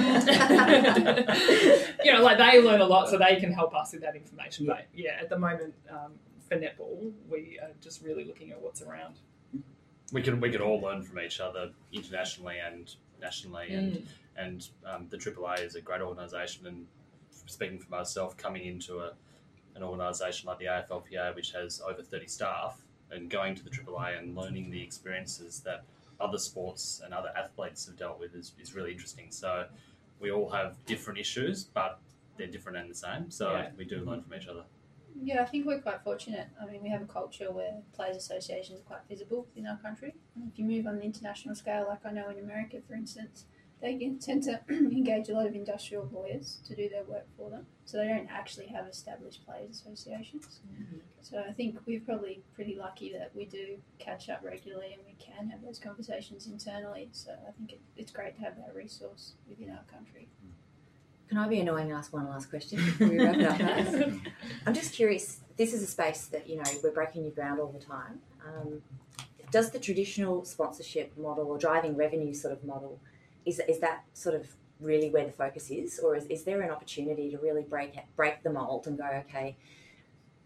[2.04, 4.66] you know, like they learn a lot, so they can help us with that information.
[4.66, 6.12] But yeah, at the moment um,
[6.48, 9.14] for netball, we are just really looking at what's around.
[10.12, 14.06] we can we can all learn from each other internationally and nationally, and
[14.36, 16.66] and um, the AAA is a great organisation.
[16.66, 16.86] And
[17.46, 19.12] speaking for myself, coming into a
[19.74, 24.18] an organisation like the AFLPA, which has over thirty staff, and going to the AAA
[24.18, 25.84] and learning the experiences that
[26.20, 29.26] other sports and other athletes have dealt with is, is really interesting.
[29.30, 29.66] So
[30.20, 31.98] we all have different issues, but
[32.36, 33.30] they're different and the same.
[33.30, 33.70] So Yeah.
[33.76, 34.64] we do learn from each other.
[35.22, 36.48] Yeah, I think we're quite fortunate.
[36.60, 40.14] I mean, we have a culture where players' associations are quite visible in our country.
[40.36, 43.46] And if you move on the international scale, like I know in America, for instance,
[43.80, 47.66] they tend to engage a lot of industrial lawyers to do their work for them.
[47.86, 50.60] So they don't actually have established players' associations.
[51.22, 55.14] So I think we're probably pretty lucky that we do catch up regularly and we
[55.24, 57.08] can have those conversations internally.
[57.12, 60.28] So I think it, it's great to have that resource within our country.
[61.28, 63.58] Can I be annoying and ask one last question before we wrap it up?
[63.58, 64.20] guys?
[64.66, 65.40] I'm just curious.
[65.56, 68.18] This is a space that you know we're breaking new ground all the time.
[68.44, 68.82] Um,
[69.52, 72.98] does the traditional sponsorship model or driving revenue sort of model
[73.44, 74.46] is is that sort of
[74.80, 78.42] really where the focus is, or is, is there an opportunity to really break break
[78.42, 79.56] the mold and go, okay,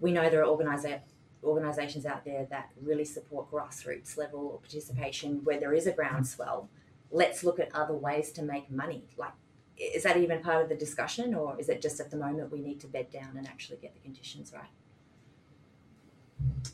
[0.00, 1.00] we know there are organisa-
[1.42, 6.68] organisations out there that really support grassroots level participation where there is a groundswell.
[7.10, 9.32] Let's look at other ways to make money, like
[9.76, 12.60] is that even part of the discussion or is it just at the moment we
[12.60, 14.70] need to bed down and actually get the conditions right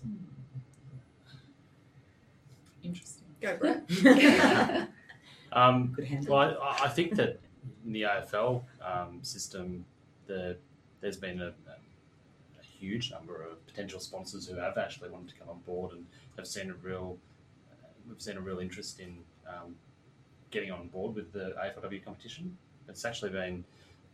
[0.03, 0.17] hmm.
[2.83, 3.25] Interesting.
[3.41, 4.89] Go, Brett.
[5.53, 6.37] Um, Good handle.
[6.37, 7.41] Well, I, I think that
[7.85, 9.85] in the AFL um, system,
[10.27, 10.57] the
[11.01, 15.49] there's been a, a huge number of potential sponsors who have actually wanted to come
[15.49, 16.05] on board and
[16.37, 17.17] have seen a real
[17.73, 19.75] uh, we've seen a real interest in um,
[20.51, 22.57] getting on board with the AFLW competition.
[22.89, 23.65] It's actually been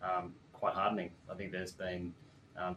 [0.03, 1.11] um, quite hardening.
[1.30, 2.12] I think there's been
[2.57, 2.76] um,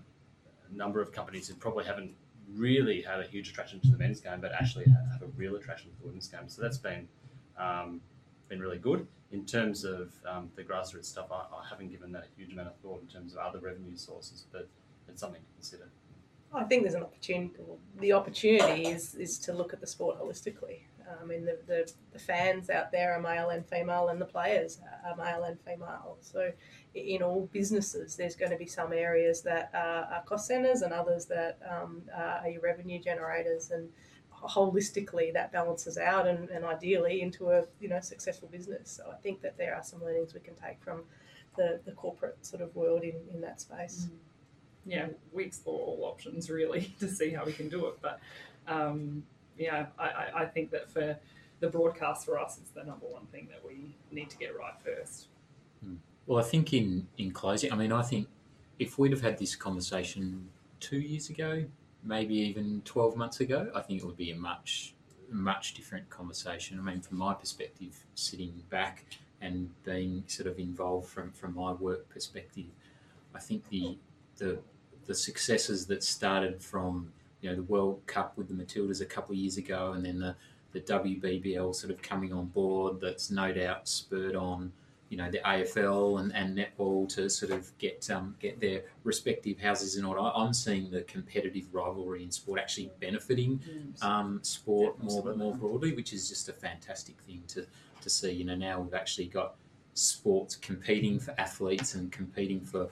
[0.70, 2.14] a number of companies who probably haven't
[2.55, 5.55] really had a huge attraction to the men's game, but actually have, have a real
[5.55, 6.47] attraction to the women's game.
[6.47, 7.07] So that's been
[7.57, 8.01] um,
[8.50, 9.08] been really good.
[9.32, 12.70] In terms of um, the grassroots stuff, I, I haven't given that a huge amount
[12.70, 14.68] of thought in terms of other revenue sources, but
[15.08, 15.89] it's something to consider.
[16.52, 17.54] I think there's an opportunity.
[18.00, 20.80] The opportunity is is to look at the sport holistically.
[21.22, 24.80] I mean, the, the, the fans out there are male and female, and the players
[25.06, 26.18] are male and female.
[26.22, 26.52] So,
[26.93, 30.93] in all businesses, there's going to be some areas that are, are cost centres and
[30.93, 33.72] others that um, are your revenue generators.
[33.72, 33.89] And
[34.44, 38.90] holistically, that balances out, and, and ideally into a you know successful business.
[38.92, 41.04] So, I think that there are some learnings we can take from
[41.56, 44.08] the, the corporate sort of world in, in that space.
[44.86, 47.98] yeah, we explore all options really to see how we can do it.
[48.02, 48.20] But
[48.68, 49.24] um,
[49.58, 51.18] yeah, I, I, I think that for
[51.60, 54.76] the broadcast for us is the number one thing that we need to get right
[54.84, 55.28] first.
[56.30, 58.28] Well, I think in, in closing, I mean, I think
[58.78, 60.48] if we'd have had this conversation
[60.80, 61.66] two years ago,
[62.04, 64.93] maybe even 12 months ago, I think it would be a much,
[65.30, 66.80] much different conversation.
[66.80, 69.06] I mean, from my perspective, sitting back
[69.41, 72.66] and being sort of involved from, from my work perspective,
[73.34, 73.97] I think the,
[74.38, 74.60] the,
[75.06, 79.34] the successes that started from, you know, the World Cup with the Matildas a couple
[79.34, 80.36] of years ago and then the,
[80.72, 84.72] the WBBL sort of coming on board, that's no doubt spurred on
[85.10, 89.60] you know the AFL and, and netball to sort of get um, get their respective
[89.60, 90.22] houses in order.
[90.22, 93.60] I'm seeing the competitive rivalry in sport actually benefiting
[94.01, 97.66] um, sport Yeah, more more broadly, which is just a fantastic thing to,
[98.01, 98.32] to see.
[98.32, 99.55] You know now we've actually got
[99.95, 102.88] sports competing for athletes and competing for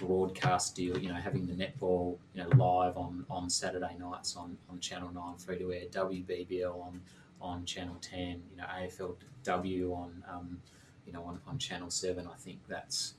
[0.00, 0.96] broadcast deal.
[0.96, 5.12] You know having the netball you know live on, on Saturday nights on, on Channel
[5.12, 7.00] Nine free to air, WBBL on
[7.40, 10.58] on Channel Ten, you know AFLW on um,
[11.06, 12.26] you know, on, on Channel Seven.
[12.26, 13.14] I think that's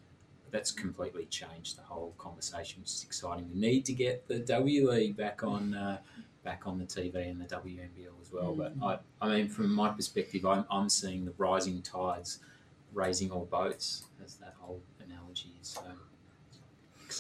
[0.51, 3.49] that's completely changed the whole conversation, which is exciting.
[3.53, 5.99] We need to get the W League back on uh,
[6.43, 8.53] back on the TV and the WNBL as well.
[8.53, 12.39] But I, I mean, from my perspective, I'm, I'm seeing the rising tides
[12.93, 15.67] raising all boats, as that whole analogy is.
[15.67, 15.81] So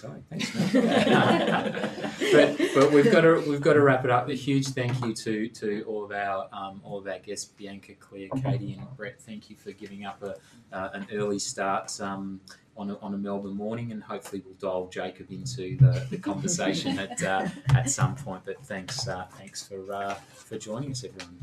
[0.05, 0.23] exciting.
[0.29, 1.91] Thanks, man.
[2.31, 4.29] but but we've got to we've got to wrap it up.
[4.29, 7.93] A huge thank you to to all of our um, all of our guests, Bianca,
[7.95, 9.19] Clea, Katie, and Brett.
[9.19, 10.35] Thank you for giving up a,
[10.75, 12.39] uh, an early start um,
[12.77, 16.99] on a, on a Melbourne morning, and hopefully we'll dial Jacob into the, the conversation
[16.99, 18.43] at uh, at some point.
[18.45, 21.39] But thanks uh, thanks for uh, for joining us, everyone.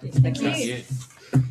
[0.00, 0.22] Thanks, guys.
[0.22, 0.74] Thank you.
[0.74, 1.42] You.